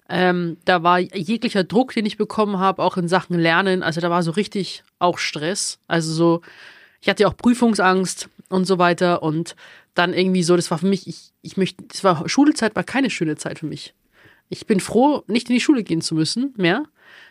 [0.09, 3.83] ähm, da war jeglicher Druck, den ich bekommen habe, auch in Sachen Lernen.
[3.83, 5.79] Also da war so richtig auch Stress.
[5.87, 6.41] Also so,
[7.01, 9.23] ich hatte ja auch Prüfungsangst und so weiter.
[9.23, 9.57] Und
[9.95, 13.11] dann irgendwie so, das war für mich, ich, ich möchte, das war Schulzeit war keine
[13.11, 13.95] schöne Zeit für mich.
[14.51, 16.85] Ich bin froh, nicht in die Schule gehen zu müssen mehr.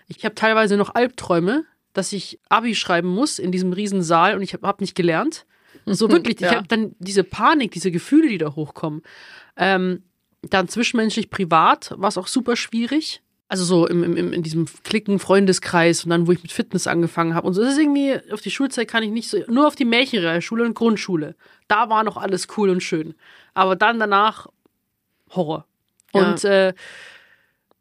[0.08, 4.42] Ich habe teilweise noch Albträume, dass ich Abi schreiben muss in diesem riesen Saal und
[4.42, 5.46] ich habe hab nicht gelernt.
[5.86, 6.50] So wirklich, Ja.
[6.50, 9.04] ich habe dann diese Panik, diese Gefühle, die da hochkommen.
[9.58, 10.02] Ähm,
[10.50, 13.22] dann zwischenmenschlich privat war es auch super schwierig.
[13.48, 17.36] Also so im, im, in diesem Klicken Freundeskreis und dann, wo ich mit Fitness angefangen
[17.36, 17.62] habe und so.
[17.62, 20.74] Das ist irgendwie, auf die Schulzeit kann ich nicht so, nur auf die Märchenschule und
[20.74, 21.36] Grundschule.
[21.68, 23.14] Da war noch alles cool und schön.
[23.54, 24.48] Aber dann danach
[25.32, 25.66] Horror.
[26.14, 26.32] Ja.
[26.32, 26.74] Und äh,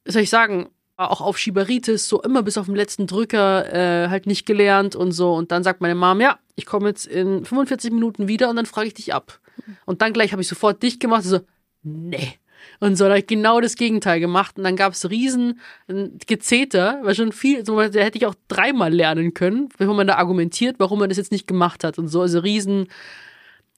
[0.04, 4.08] was soll ich sagen, auch auf Schieberitis, so immer bis auf den letzten Drücker äh,
[4.08, 5.34] halt nicht gelernt und so.
[5.34, 8.66] Und dann sagt meine Mom, ja, ich komme jetzt in 45 Minuten wieder und dann
[8.66, 9.40] frage ich dich ab.
[9.84, 11.40] Und dann gleich habe ich sofort dicht gemacht, so,
[11.82, 12.34] nee.
[12.82, 14.58] Und so, da habe ich genau das Gegenteil gemacht.
[14.58, 18.34] Und dann gab es riesen äh, Gezeter, weil schon viel, so, da hätte ich auch
[18.48, 22.08] dreimal lernen können, bevor man da argumentiert, warum man das jetzt nicht gemacht hat und
[22.08, 22.22] so.
[22.22, 22.88] Also riesen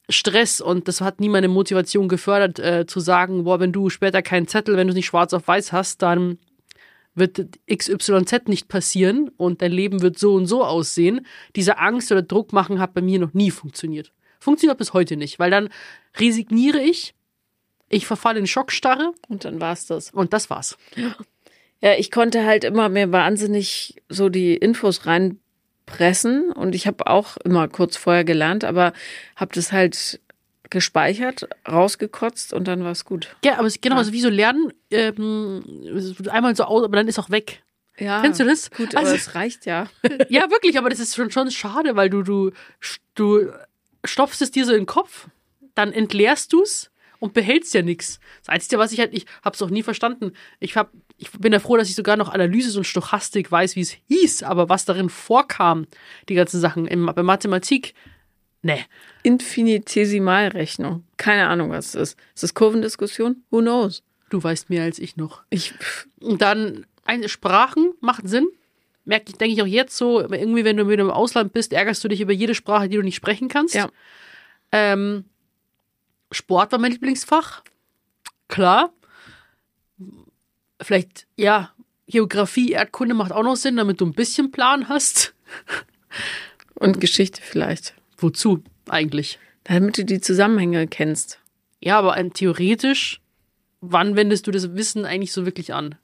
[0.09, 4.23] Stress und das hat nie meine Motivation gefördert, äh, zu sagen, boah, wenn du später
[4.23, 6.39] keinen Zettel, wenn du nicht schwarz auf weiß hast, dann
[7.15, 11.27] wird XYZ nicht passieren und dein Leben wird so und so aussehen.
[11.57, 14.13] Diese Angst oder Druck machen hat bei mir noch nie funktioniert.
[14.41, 15.69] Funktioniert bis heute nicht, weil dann
[16.19, 17.15] resigniere ich,
[17.95, 20.11] ich verfalle in Schockstarre Und dann war's das.
[20.11, 20.77] und das war's.
[21.81, 27.37] Ja, ich konnte halt immer mir wahnsinnig so die Infos reinpressen und ich habe auch
[27.39, 28.93] immer kurz vorher gelernt, aber
[29.37, 30.21] habe das halt
[30.71, 33.37] gespeichert, rausgekotzt und dann war's gut.
[33.45, 35.63] Ja, aber es, genau, also wie so lernen, ähm,
[35.95, 37.63] es einmal so aus, aber dann ist auch weg.
[37.99, 38.23] Ja.
[38.23, 38.71] Kennst du das?
[38.73, 39.89] Gut, aber Also- es reicht ja.
[40.29, 42.51] Ja, wirklich, aber das ist schon, schon schade, weil du, du,
[43.15, 43.53] du
[44.05, 45.29] stopfst es dir so in den Kopf,
[45.77, 46.91] dann entleerst du es
[47.25, 48.21] und behältst ja nichts.
[48.41, 50.35] Das Einzige, was ich halt, ich hab's auch nie verstanden.
[50.61, 53.81] Ich, hab, ich bin ja froh, dass ich sogar noch Analysis und Stochastik weiß, wie
[53.81, 55.87] es hieß, aber was darin vorkam,
[56.29, 57.95] die ganzen Sachen im, bei Mathematik,
[58.61, 58.79] ne.
[59.23, 61.05] Infinitesimalrechnung.
[61.17, 62.19] Keine Ahnung, was es ist.
[62.35, 63.43] Ist das Kurvendiskussion?
[63.49, 64.03] Who knows?
[64.29, 65.45] Du weißt mehr als ich noch.
[65.49, 65.73] Ich,
[66.21, 68.49] Und dann, eine Sprachen macht Sinn.
[69.07, 72.05] Merke ich, denke ich auch jetzt so, irgendwie, wenn du wieder im Ausland bist, ärgerst
[72.05, 73.75] du dich über jede Sprache, die du nicht sprechen kannst.
[73.75, 73.89] Ja.
[74.73, 75.25] Ähm,
[76.35, 77.63] Sport war mein Lieblingsfach.
[78.49, 78.93] Klar.
[80.81, 81.73] Vielleicht, ja,
[82.07, 85.35] Geografie, Erdkunde macht auch noch Sinn, damit du ein bisschen Plan hast.
[86.75, 87.95] und Geschichte vielleicht.
[88.19, 89.39] Wozu eigentlich?
[89.65, 91.41] Damit du die Zusammenhänge kennst.
[91.81, 93.21] Ja, aber theoretisch,
[93.81, 95.97] wann wendest du das Wissen eigentlich so wirklich an?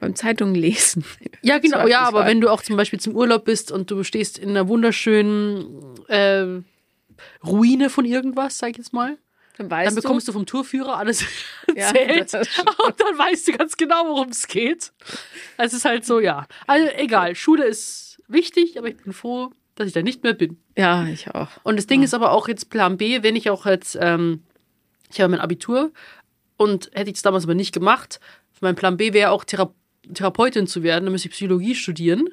[0.00, 1.04] Beim Zeitungen lesen.
[1.44, 4.38] Ja, genau, ja, aber wenn du auch zum Beispiel zum Urlaub bist und du stehst
[4.38, 6.60] in einer wunderschönen äh,
[7.44, 9.18] Ruine von irgendwas, sag ich jetzt mal,
[9.58, 11.24] Dann dann bekommst du vom Tourführer alles
[11.68, 12.48] Ja, erzählt das
[12.86, 14.92] und dann weißt du ganz genau, worum es geht.
[15.58, 16.46] Es ist halt so, ja.
[16.66, 20.58] Also egal, Schule ist wichtig, aber ich bin froh, dass ich da nicht mehr bin.
[20.74, 20.80] du.
[20.80, 21.48] Ja, ich auch.
[21.64, 24.42] Und das Ding ist aber auch jetzt Plan B, wenn ich auch jetzt, ähm,
[25.10, 25.92] ich habe mein Abitur
[26.56, 28.20] und hätte ich es damals aber nicht gemacht,
[28.62, 29.74] mein Plan B wäre auch Thera
[30.14, 32.28] Therapeutin zu werden, dann müsste ich Psychologie studieren.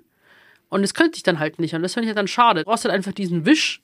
[0.69, 1.75] Und das könnte ich dann halt nicht.
[1.75, 2.61] Und das finde ich halt dann schade.
[2.61, 3.81] Du brauchst halt einfach diesen Wisch,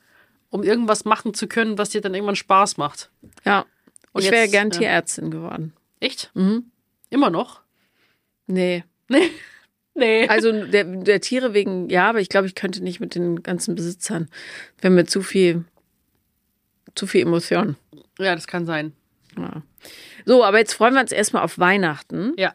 [0.49, 3.09] um irgendwas machen zu können, was dir dann irgendwann Spaß macht.
[3.43, 3.65] Ja.
[4.13, 5.73] Und ich wäre gern äh, Tierärztin geworden.
[5.99, 6.31] Echt?
[6.33, 6.71] Mhm.
[7.09, 7.61] Immer noch?
[8.47, 8.83] Nee.
[9.07, 9.29] Nee.
[9.97, 10.27] Nee.
[10.27, 13.75] Also der, der Tiere wegen, ja, aber ich glaube, ich könnte nicht mit den ganzen
[13.75, 14.27] Besitzern.
[14.81, 15.63] Wäre mir zu viel,
[16.95, 17.77] zu viel Emotion.
[18.19, 18.91] ja, das kann sein.
[19.37, 19.61] Ja.
[20.25, 22.33] So, aber jetzt freuen wir uns erstmal auf Weihnachten.
[22.37, 22.53] Ja.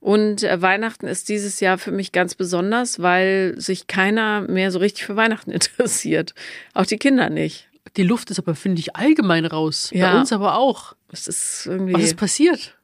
[0.00, 4.78] Und äh, Weihnachten ist dieses Jahr für mich ganz besonders, weil sich keiner mehr so
[4.78, 6.34] richtig für Weihnachten interessiert.
[6.74, 7.68] Auch die Kinder nicht.
[7.96, 9.90] Die Luft ist aber, finde ich, allgemein raus.
[9.92, 10.12] Ja.
[10.12, 10.94] Bei uns aber auch.
[11.10, 11.94] Es ist irgendwie.
[11.94, 12.78] Was ist passiert?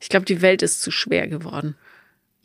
[0.00, 1.76] ich glaube, die Welt ist zu schwer geworden.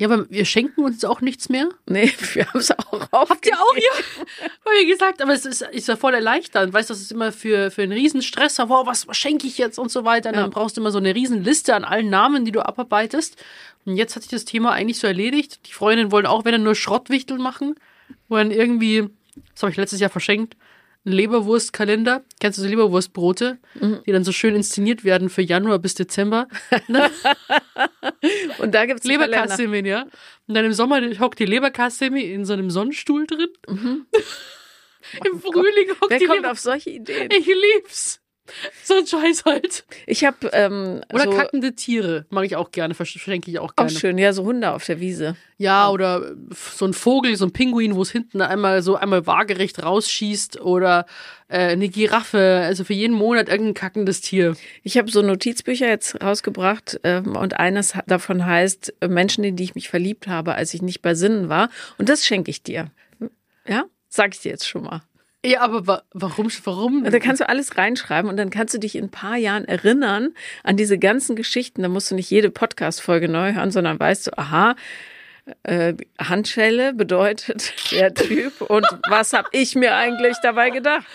[0.02, 1.70] Ja, aber wir schenken uns auch nichts mehr.
[1.86, 4.26] Nee, wir haben es auch Habt ihr auch hier?
[4.64, 6.74] Weil wie gesagt, aber es ist, ist ja voll erleichternd.
[6.74, 8.58] Weißt du, das ist immer für, für einen riesen Stress.
[8.58, 10.30] Wow, was schenke ich jetzt und so weiter.
[10.30, 10.42] Und Ja.
[10.42, 13.36] dann brauchst du immer so eine riesen Liste an allen Namen, die du abarbeitest.
[13.86, 15.60] Und jetzt hat sich das Thema eigentlich so erledigt.
[15.68, 17.76] Die Freundinnen wollen auch, wenn dann nur Schrottwichtel machen.
[18.28, 19.08] Wo dann irgendwie,
[19.54, 20.58] das habe ich letztes Jahr verschenkt,
[21.04, 22.24] Leberwurstkalender.
[22.40, 23.58] Kennst du so Leberwurstbrote?
[24.06, 26.48] Die dann so schön inszeniert werden für Januar bis Dezember.
[28.60, 29.38] Und da gibt's einen Kalender.
[29.42, 30.04] Leberkassemi, ja.
[30.48, 33.50] Und dann im Sommer hockt die Leberkassemi in so einem Sonnenstuhl drin.
[35.26, 36.10] Im Frühling hockt Mhm.
[36.10, 36.52] Wer die kommt Leber.
[36.52, 37.30] auf solche Ideen?
[37.32, 38.21] Ich lieb's.
[38.84, 39.86] So ein Scheiß halt.
[40.08, 42.26] Ich habe ähm, Oder so, kackende Tiere.
[42.30, 43.92] Mag ich auch gerne, versch- verschenke ich auch auch gerne.
[43.92, 45.38] schön, ja, so Hunde auf der Wiese.
[45.58, 46.34] Ja, oder
[46.76, 50.60] so ein Vogel, so ein Pinguin, wo es hinten einmal so einmal waagerecht rausschießt.
[50.60, 51.06] Oder
[51.48, 52.62] äh, eine Giraffe.
[52.66, 54.56] Also für jeden Monat irgendein kackendes Tier.
[54.84, 59.64] Ich habe so Notizbücher jetzt rausgebracht ähm, und eines davon heißt äh, Menschen, in die
[59.64, 61.70] ich mich verliebt habe, als ich nicht bei Sinnen war.
[61.98, 62.92] Und das schenke ich dir.
[63.68, 65.04] Ja, sag ich dir jetzt schon mal.
[65.44, 66.50] Ja, aber wa warum?
[66.66, 67.04] warum?
[67.04, 70.36] Da kannst du alles reinschreiben und dann kannst du dich in ein paar Jahren erinnern
[70.64, 71.82] an diese ganzen Geschichten.
[71.82, 74.76] Da musst du nicht jede Podcast-Folge neu hören, sondern weißt du, aha,
[75.64, 81.06] äh, Handschelle bedeutet der Typ und was habe ich mir eigentlich dabei gedacht?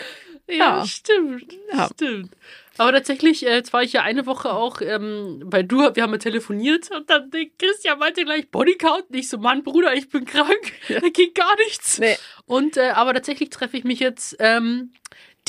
[0.49, 0.87] Ja, Ja.
[0.87, 1.53] stimmt.
[1.73, 1.89] Ja.
[1.95, 2.33] Stimmt.
[2.79, 6.13] Aber tatsächlich, äh, jetzt war ich ja eine Woche auch ähm, bei du, wir haben
[6.13, 9.11] ja telefoniert und dann der Christian meinte gleich Bodycount.
[9.11, 10.73] Nicht so, Mann, Bruder, ich bin krank.
[10.89, 11.99] Da geht gar nichts.
[11.99, 12.17] Nee.
[12.47, 14.93] Und äh, aber tatsächlich treffe ich mich jetzt ähm,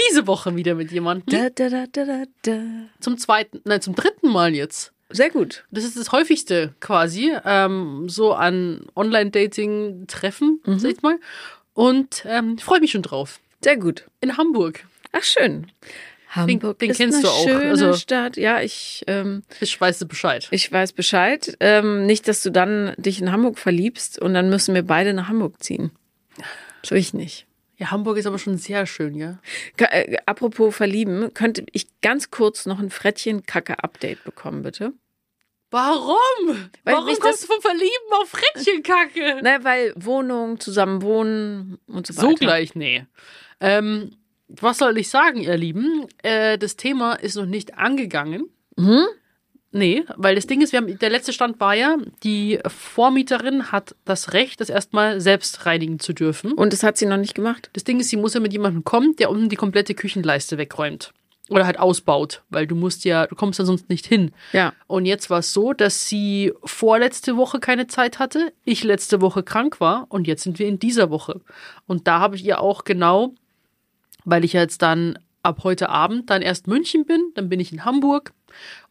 [0.09, 1.25] diese Woche wieder mit jemandem.
[1.27, 2.61] Da, da, da, da, da, da.
[2.99, 4.93] Zum zweiten, nein, zum dritten Mal jetzt.
[5.09, 5.63] Sehr gut.
[5.71, 11.17] Das ist das häufigste quasi, ähm, so an Online-Dating-Treffen, sag ich mal.
[11.73, 13.39] Und ähm, ich freue mich schon drauf.
[13.61, 14.05] Sehr gut.
[14.19, 14.85] In Hamburg.
[15.13, 15.71] Ach, schön.
[16.29, 18.37] Hamburg den ist kennst eine du auch, schöne also- Stadt.
[18.37, 20.47] Ja, ich, ähm, Ich weiß Bescheid.
[20.51, 21.55] ich weiß Bescheid.
[21.59, 25.29] Ähm, nicht, dass du dann dich in Hamburg verliebst und dann müssen wir beide nach
[25.29, 25.91] Hamburg ziehen.
[26.81, 27.45] Das will ich nicht.
[27.77, 29.37] Ja, Hamburg ist aber schon sehr schön, ja.
[29.77, 34.93] Äh, apropos verlieben, könnte ich ganz kurz noch ein Frettchen-Kacke-Update bekommen, bitte?
[35.69, 36.17] Warum?
[36.83, 39.39] Weil Warum kommst du vom Verlieben auf Frettchenkacke?
[39.43, 42.27] Na, weil Wohnung, zusammen und so weiter.
[42.29, 43.05] so gleich, nee.
[43.59, 44.11] Ähm,
[44.47, 46.07] was soll ich sagen, ihr Lieben?
[46.23, 48.49] Äh, das Thema ist noch nicht angegangen.
[48.75, 49.05] Mhm.
[49.71, 53.95] Nee, weil das Ding ist, wir haben, der letzte Stand war ja, die Vormieterin hat
[54.05, 56.53] das Recht, das erstmal selbst reinigen zu dürfen.
[56.53, 57.69] Und das hat sie noch nicht gemacht.
[57.73, 61.13] Das Ding ist, sie muss ja mit jemandem kommen, der unten die komplette Küchenleiste wegräumt.
[61.49, 64.31] Oder halt ausbaut, weil du musst ja, du kommst ja sonst nicht hin.
[64.51, 64.73] Ja.
[64.87, 69.43] Und jetzt war es so, dass sie vorletzte Woche keine Zeit hatte, ich letzte Woche
[69.43, 71.39] krank war und jetzt sind wir in dieser Woche.
[71.85, 73.33] Und da habe ich ihr auch genau,
[74.27, 77.71] weil ich ja jetzt dann ab heute Abend dann erst München bin, dann bin ich
[77.71, 78.33] in Hamburg.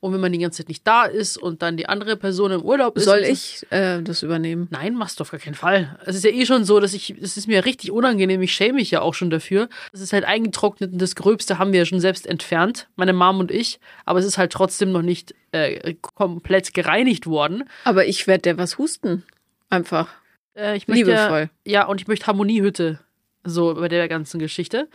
[0.01, 2.63] Und wenn man die ganze Zeit nicht da ist und dann die andere Person im
[2.63, 3.05] Urlaub ist.
[3.05, 4.69] Soll ich äh, das übernehmen?
[4.71, 5.99] Nein, machst du auf gar keinen Fall.
[6.07, 8.75] Es ist ja eh schon so, dass ich, es ist mir richtig unangenehm, ich schäme
[8.75, 9.69] mich ja auch schon dafür.
[9.93, 13.41] Es ist halt eingetrocknet und das Gröbste haben wir ja schon selbst entfernt, meine Mom
[13.41, 17.65] und ich, aber es ist halt trotzdem noch nicht äh, komplett gereinigt worden.
[17.85, 19.25] Aber ich werde dir was husten.
[19.69, 20.09] Einfach.
[20.55, 21.51] Äh, ich möchte, Liebevoll.
[21.67, 23.01] Ja, und ich möchte Harmoniehütte,
[23.47, 24.89] so bei der ganzen Geschichte.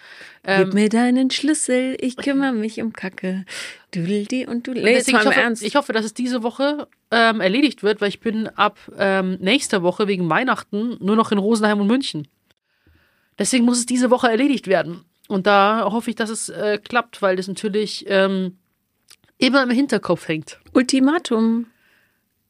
[0.43, 3.45] Gib Ähm, mir deinen Schlüssel, ich kümmere mich um Kacke.
[3.91, 4.73] Dudel und du.
[4.73, 5.63] Nee, ich, hoffe, Ernst.
[5.63, 9.83] ich hoffe, dass es diese Woche ähm, erledigt wird, weil ich bin ab ähm, nächster
[9.83, 12.27] Woche wegen Weihnachten nur noch in Rosenheim und München.
[13.37, 15.03] Deswegen muss es diese Woche erledigt werden.
[15.27, 18.57] Und da hoffe ich, dass es äh, klappt, weil das natürlich ähm,
[19.37, 20.59] immer im Hinterkopf hängt.
[20.73, 21.67] Ultimatum.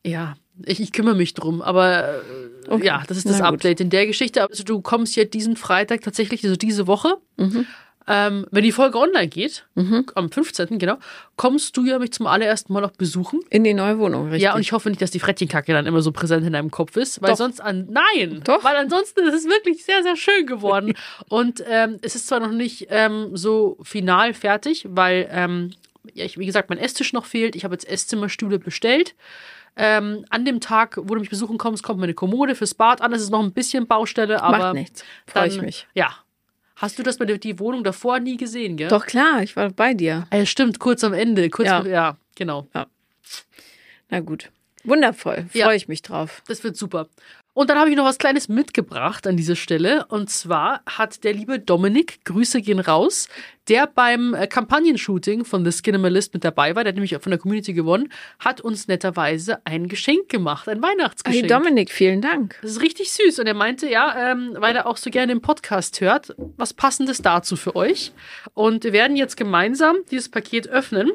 [0.06, 0.36] Ja,
[0.66, 2.20] ich, ich kümmere mich drum, aber äh,
[2.68, 2.86] Okay.
[2.86, 3.42] ja, das ist das.
[3.42, 4.48] Update in der Geschichte.
[4.48, 7.66] Also du kommst ja diesen Freitag tatsächlich, also diese Woche, Mhm.
[8.08, 9.66] ähm, wenn die Folge online geht,
[10.16, 10.78] am 15.
[10.80, 10.98] genau,
[11.38, 13.40] kommst du ja mich zum allerersten Mal noch besuchen.
[13.50, 14.44] In die neue Wohnung, richtig?
[14.44, 16.96] Ja, und ich hoffe nicht, dass die Frettchenkacke dann immer so präsent in deinem Kopf
[16.98, 17.38] ist, weil Doch.
[17.38, 18.64] sonst an nein, Doch.
[18.64, 20.94] weil ansonsten ist es wirklich sehr sehr schön geworden
[21.30, 25.72] und ähm, es ist zwar noch nicht ähm, so final fertig, weil ähm,
[26.14, 27.56] ja, ich, wie gesagt mein Esstisch noch fehlt.
[27.56, 29.14] Ich habe jetzt Esszimmerstühle bestellt.
[29.78, 33.14] Ähm, an dem Tag, wo du mich besuchen kommst, kommt meine Kommode fürs Bad an.
[33.14, 35.04] Es ist noch ein bisschen Baustelle, aber Macht nichts.
[35.28, 35.88] Freue ich mich.
[35.94, 36.16] Ja.
[36.76, 38.90] Hast du das bei der die Wohnung davor nie gesehen, gell?
[38.90, 40.26] Doch klar, ich war bei dir.
[40.32, 41.50] Ah, ja, stimmt, kurz am Ende.
[41.50, 41.86] Kurz Ja.
[41.86, 42.68] ja genau.
[44.10, 44.50] Na gut.
[44.84, 45.46] Wundervoll.
[45.52, 45.72] Freue Ja.
[45.74, 46.42] ich mich drauf.
[46.48, 47.08] Das wird super.
[47.54, 50.06] Und dann habe ich noch was Kleines mitgebracht an dieser Stelle.
[50.08, 53.28] Und zwar hat der liebe Dominik, Grüße gehen raus,
[53.68, 57.32] der beim äh, Kampagnenshooting von The Skinamalist mit dabei war, der hat nämlich auch von
[57.32, 61.48] der Community gewonnen, hat uns netterweise ein Geschenk gemacht, ein Hey Weihnachtsgeschenk.
[61.50, 62.58] Dominik, vielen Dank.
[62.62, 63.40] das ist richtig süß.
[63.40, 67.22] Und er meinte, ja, ähm, weil er auch so gerne den Podcast hört, was passendes
[67.22, 68.14] dazu für euch.
[68.54, 71.12] Und wir werden jetzt gemeinsam dieses Paket öffnen.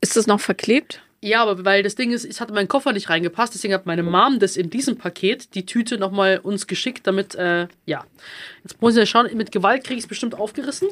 [0.00, 1.02] Ist das noch verklebt?
[1.24, 3.86] Ja, aber weil das Ding ist, es hat in meinen Koffer nicht reingepasst, deswegen hat
[3.86, 8.04] meine Mom das in diesem Paket, die Tüte, nochmal uns geschickt, damit, äh, ja.
[8.64, 10.88] Jetzt muss ich ja schauen, mit Gewalt kriege ich es bestimmt aufgerissen.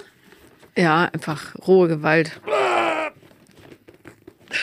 [0.77, 2.41] Ja, einfach rohe Gewalt.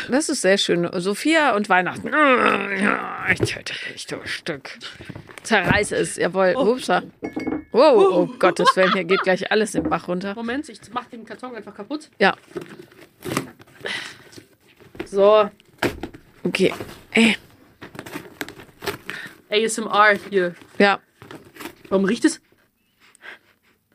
[0.10, 0.90] Das ist sehr schön.
[1.02, 2.08] Sophia und Weihnachten.
[2.08, 4.80] Ja, ich töte dich, du Stück.
[5.44, 6.56] Zerreiß es, jawohl.
[6.56, 7.04] Upsa.
[7.72, 10.34] Wow, oh Gottes Willen, hier geht gleich alles im Bach runter.
[10.34, 12.10] Moment, ich mache den Karton einfach kaputt.
[12.20, 12.36] Ja,
[15.10, 15.50] So,
[16.44, 16.74] okay.
[17.12, 17.36] Äh,
[19.50, 20.56] ASMR hier.
[20.78, 21.00] ja,
[21.90, 22.42] Warum riecht es?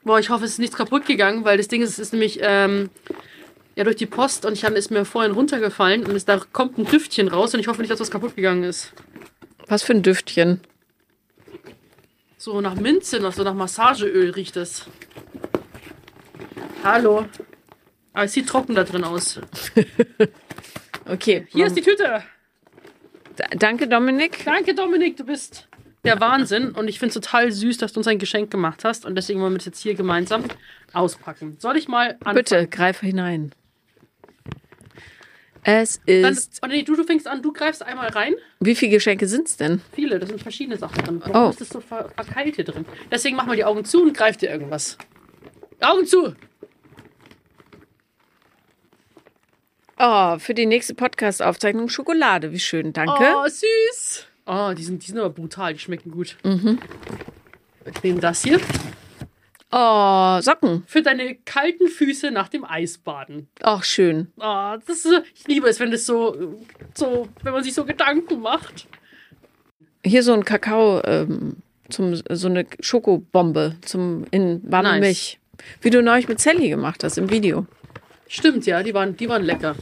[0.04, 2.38] Boah, ich hoffe, es ist nichts kaputt gegangen, weil das Ding ist, es ist nämlich
[2.42, 2.88] ähm,
[3.76, 6.78] ja durch die Post und ich habe es mir vorhin runtergefallen und es, da kommt
[6.78, 8.92] ein Düftchen raus und ich hoffe nicht, dass was kaputt gegangen ist.
[9.68, 10.60] was für ein Düftchen.
[12.38, 14.86] So nach Minze, nach, so nach Massageöl riecht es.
[16.82, 17.26] Hallo.
[18.14, 19.40] Aber es sieht trocken da drin aus.
[21.08, 22.22] Okay, Hier ist die Tüte.
[23.38, 24.44] D- Danke, Dominik.
[24.44, 25.68] Danke, Dominik, du bist
[26.04, 26.70] der Wahnsinn.
[26.72, 29.04] Und ich finde es total süß, dass du uns ein Geschenk gemacht hast.
[29.06, 30.44] Und deswegen wollen wir das jetzt hier gemeinsam
[30.92, 31.56] auspacken.
[31.58, 32.34] Soll ich mal anfangen?
[32.36, 33.52] Bitte, greif hinein.
[35.64, 36.58] Es Dann, ist.
[36.62, 38.34] oh nee, du, du fängst an, du greifst einmal rein.
[38.58, 39.80] Wie viele Geschenke sind's denn?
[39.92, 41.22] Viele, da sind verschiedene Sachen drin.
[41.24, 41.32] Oh.
[41.32, 42.84] Warum ist das so ver verkeilt hier drin?
[43.12, 44.98] Deswegen mach mal die Augen zu und greif dir irgendwas.
[45.80, 46.34] Augen zu!
[50.04, 52.50] Oh, für die nächste Podcast-Aufzeichnung Schokolade.
[52.50, 53.22] Wie schön, danke.
[53.36, 54.26] Oh, süß.
[54.46, 56.36] Oh, die sind, die sind aber brutal, die schmecken gut.
[56.42, 56.80] Mhm.
[57.84, 58.58] Wir nehmen das hier
[59.70, 60.82] Oh, Socken.
[60.88, 63.46] für deine kalten Füße nach dem Eisbaden.
[63.62, 64.32] Auch schön.
[64.38, 66.58] Oh, das ist, ich liebe es, wenn das so,
[66.94, 68.88] so, wenn man sich so Gedanken macht.
[70.04, 71.58] Hier so ein Kakao, ähm,
[71.90, 75.00] zum, so eine Schokobombe zum in warme Nice.
[75.00, 75.38] Milch.
[75.80, 77.68] Wie du neulich mit Sally gemacht hast im Video.
[78.32, 79.76] Stimmt, ja, die waren, die waren lecker.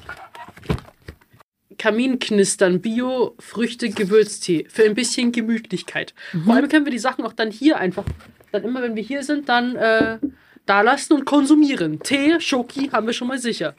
[1.78, 4.66] Kaminknistern, Bio, Früchte, Gewürztee.
[4.68, 6.14] Für ein bisschen Gemütlichkeit.
[6.44, 8.04] Vor allem können wir die Sachen auch dann hier einfach,
[8.50, 10.18] dann immer wenn wir hier sind, dann äh,
[10.66, 12.00] da lassen und konsumieren.
[12.00, 13.76] Tee, Schoki haben wir schon mal sicher.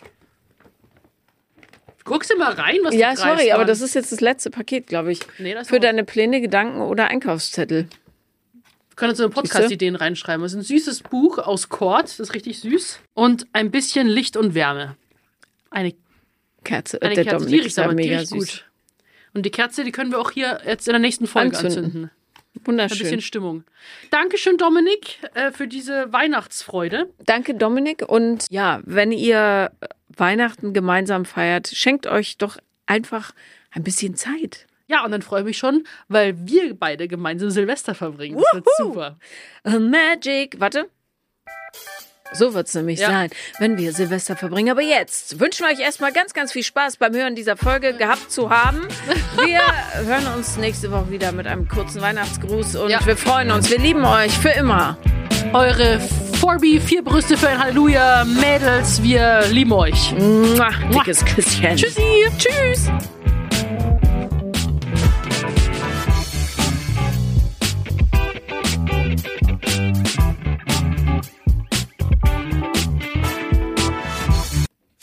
[2.05, 4.51] Guckst du mal rein, was Ja, die Preis sorry, aber das ist jetzt das letzte
[4.51, 5.19] Paket, glaube ich.
[5.37, 7.87] Nee, das Für deine Pläne, Gedanken oder Einkaufszettel.
[9.01, 10.45] Können uns in Podcast-Ideen reinschreiben.
[10.45, 12.99] Es ist ein süßes Buch aus Kord, das ist richtig süß.
[13.15, 14.95] Und ein bisschen Licht und Wärme.
[15.71, 15.95] Eine,
[16.63, 17.01] Kerze.
[17.01, 18.37] eine der Kerze, die Dominik riecht ist ja aber die mega riecht süß.
[18.37, 18.65] gut.
[19.33, 21.83] Und die Kerze, die können wir auch hier jetzt in der nächsten Folge Anzünden.
[21.83, 22.11] anzünden.
[22.53, 22.99] Ein Wunderschön.
[22.99, 23.63] bisschen Stimmung.
[24.11, 27.09] Dankeschön, Dominik, äh, für diese Weihnachtsfreude.
[27.25, 28.07] Danke, Dominik.
[28.07, 29.71] Und ja, wenn ihr
[30.09, 33.31] Weihnachten gemeinsam feiert, schenkt euch doch einfach
[33.71, 34.67] ein bisschen Zeit.
[34.91, 38.35] Ja, und dann freue ich mich schon, weil wir beide gemeinsam Silvester verbringen.
[38.37, 39.17] Das wird super.
[39.63, 40.59] Magic.
[40.59, 40.89] Warte.
[42.33, 43.07] So wird's nämlich Ja.
[43.07, 43.29] sein,
[43.59, 44.69] wenn wir Silvester verbringen.
[44.71, 48.31] Aber jetzt wünschen wir euch erstmal ganz, ganz viel Spaß beim Hören dieser Folge gehabt
[48.31, 48.87] zu haben.
[49.45, 49.59] Wir
[50.05, 53.05] hören uns nächste Woche wieder mit einem kurzen Weihnachtsgruß und Ja.
[53.05, 53.69] wir freuen uns.
[53.69, 54.97] Wir lieben euch für immer.
[55.53, 55.99] Eure
[56.39, 60.13] Forby, vier Brüste für ein Halleluja, Mädels, wir lieben euch.
[60.17, 61.75] Mua, dickes Küsschen.
[61.75, 62.25] Tschüssi.
[62.37, 62.89] Tschüss.